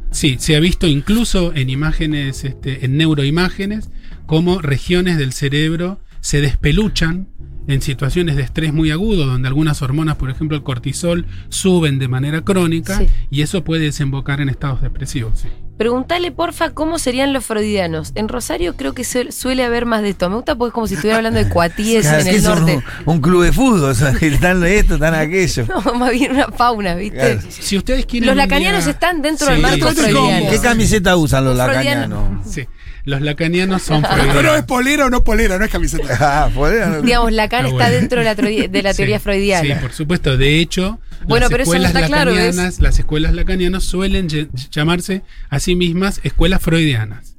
Sí, 0.09 0.37
se 0.39 0.55
ha 0.55 0.59
visto 0.61 0.87
incluso 0.87 1.53
en 1.53 1.69
imágenes, 1.69 2.43
este, 2.45 2.85
en 2.85 2.95
neuroimágenes, 2.97 3.89
cómo 4.25 4.61
regiones 4.61 5.17
del 5.17 5.33
cerebro 5.33 5.99
se 6.21 6.39
despeluchan 6.41 7.27
en 7.71 7.81
situaciones 7.81 8.35
de 8.35 8.43
estrés 8.43 8.73
muy 8.73 8.91
agudo, 8.91 9.25
donde 9.25 9.47
algunas 9.47 9.81
hormonas, 9.81 10.15
por 10.17 10.29
ejemplo 10.29 10.57
el 10.57 10.63
cortisol, 10.63 11.25
suben 11.49 11.99
de 11.99 12.07
manera 12.07 12.41
crónica 12.41 12.97
Sí. 12.97 13.07
y 13.29 13.41
eso 13.41 13.63
puede 13.63 13.83
desembocar 13.85 14.41
en 14.41 14.49
estados 14.49 14.81
depresivos. 14.81 15.39
sí. 15.39 15.47
Preguntale, 15.77 16.31
porfa, 16.31 16.75
cómo 16.75 16.99
serían 16.99 17.33
los 17.33 17.43
freudianos. 17.43 18.11
En 18.13 18.27
Rosario 18.27 18.75
creo 18.77 18.93
que 18.93 19.03
su- 19.03 19.31
suele 19.31 19.63
haber 19.63 19.87
más 19.87 20.03
de 20.03 20.09
esto. 20.09 20.29
Me 20.29 20.35
gusta 20.35 20.55
porque 20.55 20.67
es 20.69 20.73
como 20.75 20.85
si 20.85 20.93
estuviera 20.93 21.17
hablando 21.17 21.39
de 21.43 21.49
cuatíes 21.49 22.03
Claro, 22.05 22.21
en 22.21 22.27
el 22.27 22.35
un, 22.35 22.43
norte. 22.43 22.83
un 23.07 23.19
club 23.19 23.43
de 23.43 23.51
fútbol, 23.51 23.85
o 23.89 23.93
sea, 23.95 24.09
están 24.11 24.63
esto, 24.63 24.93
están 24.95 25.15
aquello. 25.15 25.65
No, 25.65 25.93
más 25.95 26.11
bien 26.11 26.33
una 26.33 26.49
fauna, 26.49 26.93
¿viste? 26.93 27.17
Claro. 27.17 27.41
Si 27.49 27.77
ustedes 27.77 28.05
quieren 28.05 28.27
Los 28.27 28.35
lacanianos 28.35 28.83
día- 28.83 28.91
están 28.93 29.23
dentro 29.23 29.47
Sí, 29.47 29.53
del 29.53 29.61
marco 29.63 29.87
freudiano. 29.89 30.51
¿Qué 30.51 30.59
camiseta 30.59 31.15
usan 31.17 31.45
los 31.45 31.55
Freudiano. 31.59 32.01
lacanianos? 32.17 32.47
Sí. 32.47 32.67
Los 33.05 33.21
lacanianos 33.21 33.81
son 33.81 34.01
Pero 34.09 34.15
no 34.15 34.23
es 34.23 34.31
freudianos. 34.33 34.65
polera 34.65 35.05
o 35.05 35.09
no 35.09 35.23
polera, 35.23 35.57
no 35.57 35.65
es 35.65 35.71
camiseta. 35.71 36.17
Ah, 36.19 36.49
no- 36.53 37.01
Digamos, 37.01 37.31
Lacan 37.31 37.65
Está 37.65 37.75
está 37.77 37.85
bueno. 37.85 37.99
dentro 37.99 38.19
de 38.19 38.25
la, 38.25 38.35
teoría- 38.35 38.67
de 38.67 38.83
la 38.83 38.93
teoría 38.95 39.17
Sí, 39.19 39.23
freudiana. 39.23 39.75
Sí, 39.75 39.81
por 39.81 39.91
supuesto. 39.93 40.37
De 40.37 40.59
hecho, 40.59 40.99
Bueno, 41.25 41.45
las 41.45 41.49
pero 41.51 41.63
eso 41.63 41.71
no 41.73 41.77
escuelas 41.85 41.93
lacanianas, 42.09 42.79
las 42.79 42.99
escuelas 42.99 43.33
lacanianas 43.33 43.83
suelen 43.83 44.27
llamarse 44.71 45.23
a 45.49 45.59
sí 45.59 45.75
mismas 45.75 46.19
escuelas 46.23 46.61
freudianas, 46.61 47.35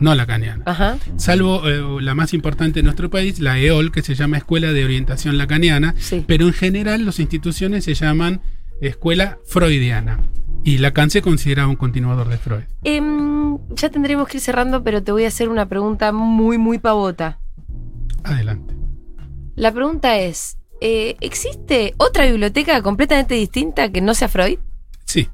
no 0.00 0.14
lacanianas. 0.14 0.66
Ajá. 0.66 0.96
Salvo 1.16 1.68
eh, 1.68 2.02
la 2.02 2.14
más 2.14 2.32
importante 2.34 2.80
en 2.80 2.84
nuestro 2.86 3.10
país, 3.10 3.38
la 3.40 3.58
EOL, 3.58 3.92
que 3.92 4.02
se 4.02 4.14
llama 4.14 4.36
Escuela 4.38 4.72
de 4.72 4.84
Orientación 4.84 5.36
Lacaniana, 5.38 5.94
Sí. 5.98 6.24
pero 6.26 6.46
en 6.46 6.52
general 6.54 7.04
las 7.04 7.18
instituciones 7.18 7.84
se 7.84 7.94
llaman 7.94 8.40
Escuela 8.80 9.38
Freudiana. 9.46 10.20
Y 10.64 10.78
Lacan 10.78 11.10
se 11.10 11.22
considera 11.22 11.66
un 11.66 11.76
continuador 11.76 12.28
de 12.28 12.36
Freud. 12.38 12.64
Em, 12.84 13.58
ya 13.70 13.88
tendremos 13.90 14.28
que 14.28 14.36
ir 14.38 14.42
cerrando, 14.42 14.82
pero 14.82 15.02
te 15.02 15.12
voy 15.12 15.24
a 15.24 15.28
hacer 15.28 15.48
una 15.48 15.66
pregunta 15.68 16.12
muy, 16.12 16.58
muy 16.58 16.78
pavota. 16.78 17.38
Adelante. 18.24 18.74
La 19.54 19.72
pregunta 19.72 20.18
es, 20.18 20.58
eh, 20.80 21.16
¿existe 21.20 21.94
otra 21.96 22.26
biblioteca 22.26 22.80
completamente 22.82 23.34
distinta 23.34 23.90
que 23.90 24.00
no 24.00 24.14
sea 24.14 24.28
Freud? 24.28 24.58
Sí, 25.04 25.28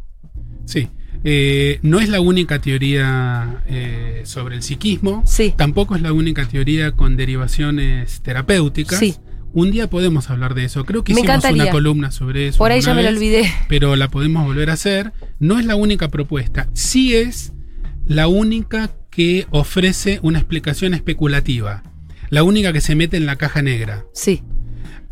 sí. 0.64 0.88
Eh, 1.26 1.78
no 1.82 2.00
es 2.00 2.08
la 2.10 2.20
única 2.20 2.58
teoría 2.60 3.62
eh, 3.66 4.22
sobre 4.24 4.56
el 4.56 4.62
psiquismo, 4.62 5.22
Sí. 5.26 5.54
tampoco 5.56 5.96
es 5.96 6.02
la 6.02 6.12
única 6.12 6.46
teoría 6.46 6.92
con 6.92 7.16
derivaciones 7.16 8.20
terapéuticas. 8.20 8.98
Sí. 8.98 9.16
Un 9.54 9.70
día 9.70 9.88
podemos 9.88 10.30
hablar 10.30 10.54
de 10.54 10.64
eso. 10.64 10.84
Creo 10.84 11.04
que 11.04 11.14
Me 11.14 11.20
hicimos 11.20 11.36
encantaría. 11.36 11.62
una 11.62 11.72
columna 11.72 12.10
sobre 12.10 12.48
eso. 12.48 12.58
Por 12.58 12.72
ahí 12.72 12.80
ya 12.80 12.92
me 12.92 13.02
lo 13.04 13.08
olvidé. 13.08 13.50
Pero 13.68 13.94
la 13.96 14.08
podemos 14.08 14.44
volver 14.44 14.68
a 14.68 14.72
hacer. 14.74 15.12
No 15.38 15.58
es 15.60 15.64
la 15.64 15.76
única 15.76 16.08
propuesta. 16.08 16.68
Sí 16.72 17.14
es 17.14 17.52
la 18.04 18.26
única 18.26 18.90
que 19.10 19.46
ofrece 19.50 20.18
una 20.22 20.38
explicación 20.40 20.92
especulativa. 20.92 21.84
La 22.30 22.42
única 22.42 22.72
que 22.72 22.80
se 22.80 22.96
mete 22.96 23.16
en 23.16 23.26
la 23.26 23.36
caja 23.36 23.62
negra. 23.62 24.04
Sí. 24.12 24.42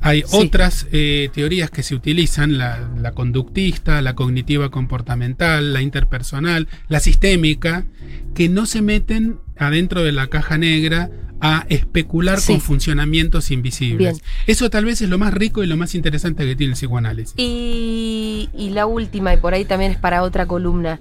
Hay 0.02 0.22
Sí. 0.26 0.36
otras 0.36 0.86
eh, 0.92 1.30
teorías 1.32 1.70
que 1.70 1.82
se 1.82 1.94
utilizan, 1.94 2.58
la, 2.58 2.90
la 3.00 3.12
conductista, 3.12 4.02
la 4.02 4.14
cognitiva 4.14 4.68
comportamental, 4.70 5.72
la 5.72 5.80
interpersonal, 5.80 6.68
la 6.88 7.00
sistémica, 7.00 7.86
que 8.34 8.48
no 8.48 8.66
se 8.66 8.82
meten 8.82 9.38
adentro 9.56 10.02
de 10.02 10.12
la 10.12 10.26
caja 10.26 10.58
negra 10.58 11.10
a 11.40 11.66
especular 11.68 12.40
Sí. 12.40 12.52
con 12.52 12.60
funcionamientos 12.60 13.50
invisibles. 13.50 14.20
Bien. 14.20 14.24
Eso 14.46 14.70
tal 14.70 14.84
vez 14.84 15.02
es 15.02 15.08
lo 15.08 15.18
más 15.18 15.34
rico 15.34 15.64
y 15.64 15.66
lo 15.66 15.76
más 15.76 15.94
interesante 15.96 16.44
que 16.44 16.54
tiene 16.54 16.72
el 16.72 16.76
psicoanálisis. 16.76 17.34
Y, 17.36 18.48
y 18.56 18.70
la 18.70 18.86
última, 18.86 19.34
y 19.34 19.38
por 19.38 19.52
ahí 19.54 19.64
también 19.64 19.90
es 19.92 19.98
para 19.98 20.22
otra 20.22 20.46
columna. 20.46 21.00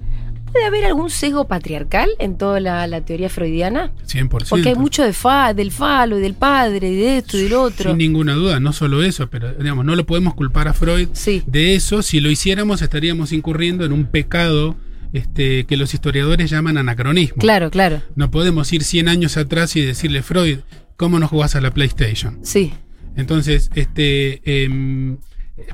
¿Puede 0.51 0.65
haber 0.65 0.85
algún 0.85 1.09
sesgo 1.09 1.47
patriarcal 1.47 2.09
en 2.19 2.37
toda 2.37 2.59
la, 2.59 2.85
la 2.87 3.01
teoría 3.01 3.29
freudiana? 3.29 3.91
100%. 4.05 4.49
Porque 4.49 4.69
hay 4.69 4.75
mucho 4.75 5.03
de 5.03 5.13
fa, 5.13 5.53
del 5.53 5.71
falo 5.71 6.17
y 6.17 6.21
del 6.21 6.33
padre 6.33 6.89
y 6.91 6.95
de 6.95 7.17
esto 7.19 7.37
y 7.37 7.43
del 7.43 7.53
otro. 7.53 7.91
Sin 7.91 7.97
ninguna 7.97 8.33
duda, 8.33 8.59
no 8.59 8.73
solo 8.73 9.01
eso, 9.03 9.29
pero 9.29 9.53
digamos, 9.53 9.85
no 9.85 9.95
lo 9.95 10.05
podemos 10.05 10.33
culpar 10.33 10.67
a 10.67 10.73
Freud 10.73 11.09
Sí. 11.13 11.41
de 11.45 11.75
eso. 11.75 12.01
Si 12.01 12.19
lo 12.19 12.29
hiciéramos, 12.29 12.81
estaríamos 12.81 13.31
incurriendo 13.31 13.85
en 13.85 13.93
un 13.93 14.05
pecado 14.05 14.75
este, 15.13 15.65
que 15.65 15.77
los 15.77 15.93
historiadores 15.93 16.49
llaman 16.49 16.77
anacronismo. 16.77 17.37
Claro, 17.39 17.69
claro. 17.71 18.01
No 18.15 18.31
podemos 18.31 18.71
ir 18.73 18.83
100 18.83 19.07
años 19.09 19.37
atrás 19.37 19.75
y 19.75 19.81
decirle, 19.81 20.21
Freud, 20.23 20.59
¿cómo 20.97 21.19
no 21.19 21.27
jugás 21.27 21.55
a 21.55 21.61
la 21.61 21.71
PlayStation? 21.73 22.39
Sí. 22.43 22.73
Entonces, 23.15 23.69
este, 23.75 24.41
em, 24.63 25.17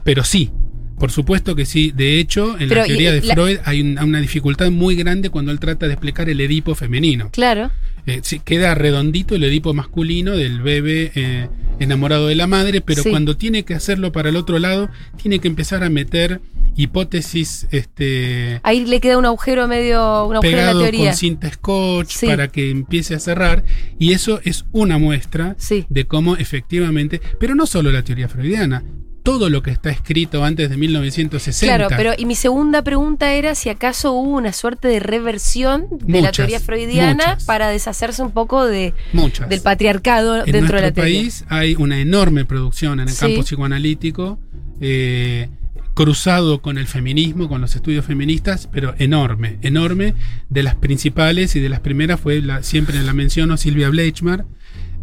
pero 0.03 0.23
sí, 0.23 0.51
por 0.99 1.12
supuesto 1.12 1.55
que 1.55 1.65
sí. 1.65 1.91
De 1.95 2.19
hecho, 2.19 2.57
en 2.60 2.69
Pero, 2.69 2.81
la 2.81 2.88
teoría 2.88 3.12
de 3.12 3.21
la- 3.21 3.33
Freud 3.33 3.57
hay 3.65 3.81
un- 3.81 3.99
una 3.99 4.19
dificultad 4.19 4.71
muy 4.71 4.95
grande 4.95 5.29
cuando 5.29 5.51
él 5.51 5.60
trata 5.60 5.88
de 5.88 5.93
explicar 5.93 6.29
el 6.29 6.39
Edipo 6.41 6.75
femenino. 6.75 7.29
Claro. 7.31 7.71
Eh, 8.05 8.21
sí, 8.23 8.39
queda 8.43 8.73
redondito 8.73 9.36
el 9.36 9.43
Edipo 9.43 9.73
masculino 9.73 10.31
del 10.38 10.62
bebé 10.62 11.12
eh, 11.15 11.49
enamorado 11.79 12.27
de 12.27 12.36
la 12.36 12.47
madre, 12.47 12.79
pero 12.81 13.03
Sí. 13.03 13.10
cuando 13.10 13.36
tiene 13.36 13.63
que 13.63 13.73
hacerlo 13.75 14.12
para 14.13 14.29
el 14.29 14.38
otro 14.38 14.60
lado, 14.60 14.89
tiene 15.21 15.39
que 15.39 15.47
empezar 15.49 15.83
a 15.83 15.89
meter 15.89 16.39
hipótesis 16.77 17.67
este, 17.71 18.60
Ahí 18.63 18.86
le 18.86 18.99
queda 19.01 19.17
un 19.17 19.25
agujero 19.25 19.67
medio, 19.67 20.25
un 20.25 20.36
agujero 20.36 20.51
en 20.51 20.55
la 20.57 20.62
pegado 20.71 20.81
teoría. 20.83 21.10
con 21.10 21.17
cinta 21.17 21.51
scotch 21.51 22.10
Sí. 22.15 22.27
para 22.27 22.47
que 22.47 22.69
empiece 22.69 23.13
a 23.15 23.19
cerrar 23.19 23.63
y 23.99 24.13
eso 24.13 24.39
es 24.45 24.65
una 24.71 24.97
muestra 24.97 25.55
de 25.89 26.05
cómo 26.05 26.38
efectivamente, 26.38 27.19
pero 27.39 27.55
no 27.55 27.65
solo 27.65 27.91
la 27.91 28.03
teoría 28.03 28.29
freudiana, 28.29 28.83
todo 29.31 29.49
lo 29.49 29.61
que 29.61 29.71
está 29.71 29.89
escrito 29.89 30.43
antes 30.43 30.69
de 30.69 30.77
1960. 30.77 31.75
Claro, 31.77 31.93
pero 31.95 32.13
y 32.17 32.25
mi 32.25 32.35
segunda 32.35 32.81
pregunta 32.81 33.33
era 33.33 33.55
si 33.55 33.69
acaso 33.69 34.11
hubo 34.13 34.31
una 34.37 34.53
suerte 34.53 34.87
de 34.87 34.99
reversión 34.99 35.87
de 35.91 36.21
la 36.21 36.31
teoría 36.31 36.59
freudiana 36.59 37.25
muchas. 37.31 37.43
para 37.45 37.67
deshacerse 37.69 38.21
un 38.23 38.31
poco 38.31 38.65
de, 38.65 38.93
muchas. 39.13 39.49
del 39.49 39.61
patriarcado 39.61 40.37
en 40.45 40.51
dentro 40.51 40.77
de 40.77 40.81
la 40.81 40.87
nuestro 40.87 41.03
teoría. 41.03 41.19
país 41.21 41.45
hay 41.49 41.75
una 41.75 41.99
enorme 41.99 42.45
producción 42.45 42.99
en 42.99 43.07
el 43.09 43.13
Sí. 43.13 43.19
campo 43.19 43.41
psicoanalítico 43.43 44.39
eh, 44.79 45.49
cruzado 45.93 46.61
con 46.61 46.77
el 46.77 46.85
feminismo, 46.85 47.49
con 47.49 47.59
los 47.59 47.75
estudios 47.75 48.05
feministas, 48.05 48.69
pero 48.71 48.93
enorme, 48.99 49.57
enorme. 49.63 50.13
De 50.49 50.61
las 50.61 50.75
principales 50.75 51.55
y 51.55 51.59
de 51.59 51.69
las 51.69 51.79
primeras 51.79 52.19
fue, 52.19 52.39
la, 52.41 52.61
siempre 52.61 53.01
la 53.01 53.13
menciono, 53.13 53.57
Silvia 53.57 53.89
Bleichmar. 53.89 54.45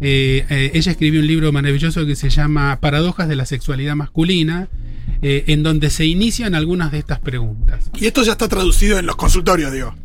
Eh, 0.01 0.45
eh, 0.49 0.71
ella 0.73 0.91
escribió 0.91 1.21
un 1.21 1.27
libro 1.27 1.51
maravilloso 1.51 2.05
que 2.05 2.15
se 2.15 2.29
llama 2.29 2.79
Paradojas 2.81 3.27
de 3.29 3.35
la 3.35 3.45
sexualidad 3.45 3.95
masculina, 3.95 4.67
eh, 5.21 5.45
en 5.47 5.63
donde 5.63 5.89
se 5.89 6.05
inician 6.05 6.53
algunas 6.55 6.91
de 6.91 6.99
estas 6.99 7.19
preguntas. 7.19 7.89
Y 7.99 8.05
esto 8.05 8.23
ya 8.23 8.33
está 8.33 8.47
traducido 8.47 8.99
en 8.99 9.05
los 9.05 9.15
consultorios, 9.15 9.71
digo. 9.71 9.95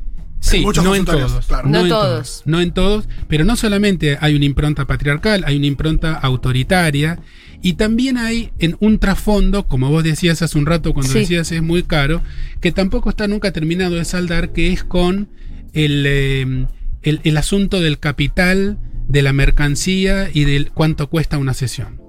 Sí, 0.43 0.61
muchos 0.61 0.83
no 0.85 0.95
en 0.95 1.05
consultorios, 1.05 1.33
todos. 1.33 1.47
claro. 1.47 1.69
No 1.69 1.81
en 1.81 1.89
todos. 1.89 2.43
No 2.47 2.61
en 2.63 2.71
todos, 2.73 3.09
pero 3.29 3.45
no 3.45 3.57
solamente 3.57 4.17
hay 4.21 4.35
una 4.37 4.47
impronta 4.47 4.87
patriarcal, 4.87 5.45
hay 5.47 5.57
una 5.59 5.67
impronta 5.67 6.15
autoritaria 6.15 7.19
y 7.61 7.75
también 7.75 8.17
hay 8.17 8.51
en 8.59 8.75
un 8.81 8.99
trasfondo, 8.99 9.67
como 9.67 9.91
vos 9.91 10.03
decías 10.03 10.41
hace 10.41 10.57
un 10.57 10.65
rato 10.65 10.95
cuando 10.95 11.13
Sí. 11.13 11.19
decías 11.21 11.53
es 11.53 11.63
muy 11.63 11.83
caro, 11.83 12.23
que 12.63 12.73
tampoco 12.73 13.11
está 13.11 13.29
nunca 13.29 13.53
terminado 13.53 13.97
de 13.97 14.05
saldar, 14.07 14.53
que 14.55 14.73
es 14.73 14.83
con 14.83 15.29
el, 15.75 16.05
eh, 16.07 16.67
el, 17.03 17.21
el 17.23 17.37
asunto 17.37 17.81
del 17.81 17.99
capital, 17.99 18.79
de 19.11 19.23
la 19.23 19.33
mercancía 19.33 20.31
y 20.33 20.45
del 20.45 20.71
cuánto 20.71 21.09
cuesta 21.09 21.39
una 21.39 21.53
sesión. 21.53 22.01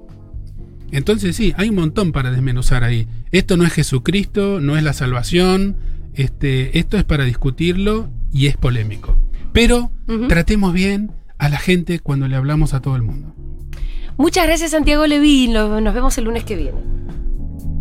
Entonces 0.92 1.36
sí, 1.36 1.54
hay 1.58 1.70
un 1.70 1.76
montón 1.76 2.12
para 2.12 2.32
desmenuzar 2.32 2.84
ahí. 2.84 3.08
Esto 3.32 3.58
no 3.58 3.66
es 3.66 3.74
Jesucristo, 3.74 4.60
no 4.62 4.78
es 4.78 4.84
la 4.84 4.94
salvación, 4.94 5.78
este, 6.14 6.78
esto 6.78 6.98
es 6.98 7.04
para 7.04 7.24
discutirlo 7.24 8.10
y 8.32 8.48
es 8.48 8.58
polémico. 8.58 9.18
Pero 9.52 9.92
tratemos 10.28 10.74
bien 10.74 11.12
a 11.38 11.50
la 11.50 11.58
gente 11.58 12.00
cuando 12.00 12.28
le 12.28 12.36
hablamos 12.36 12.74
a 12.74 12.82
todo 12.82 12.96
el 12.96 13.02
mundo. 13.02 13.34
Muchas 14.18 14.46
gracias 14.46 14.72
Santiago 14.72 15.08
Levín, 15.08 15.54
nos 15.54 15.94
vemos 15.94 16.18
el 16.18 16.26
lunes 16.26 16.44
que 16.44 16.56
viene. 16.56 16.78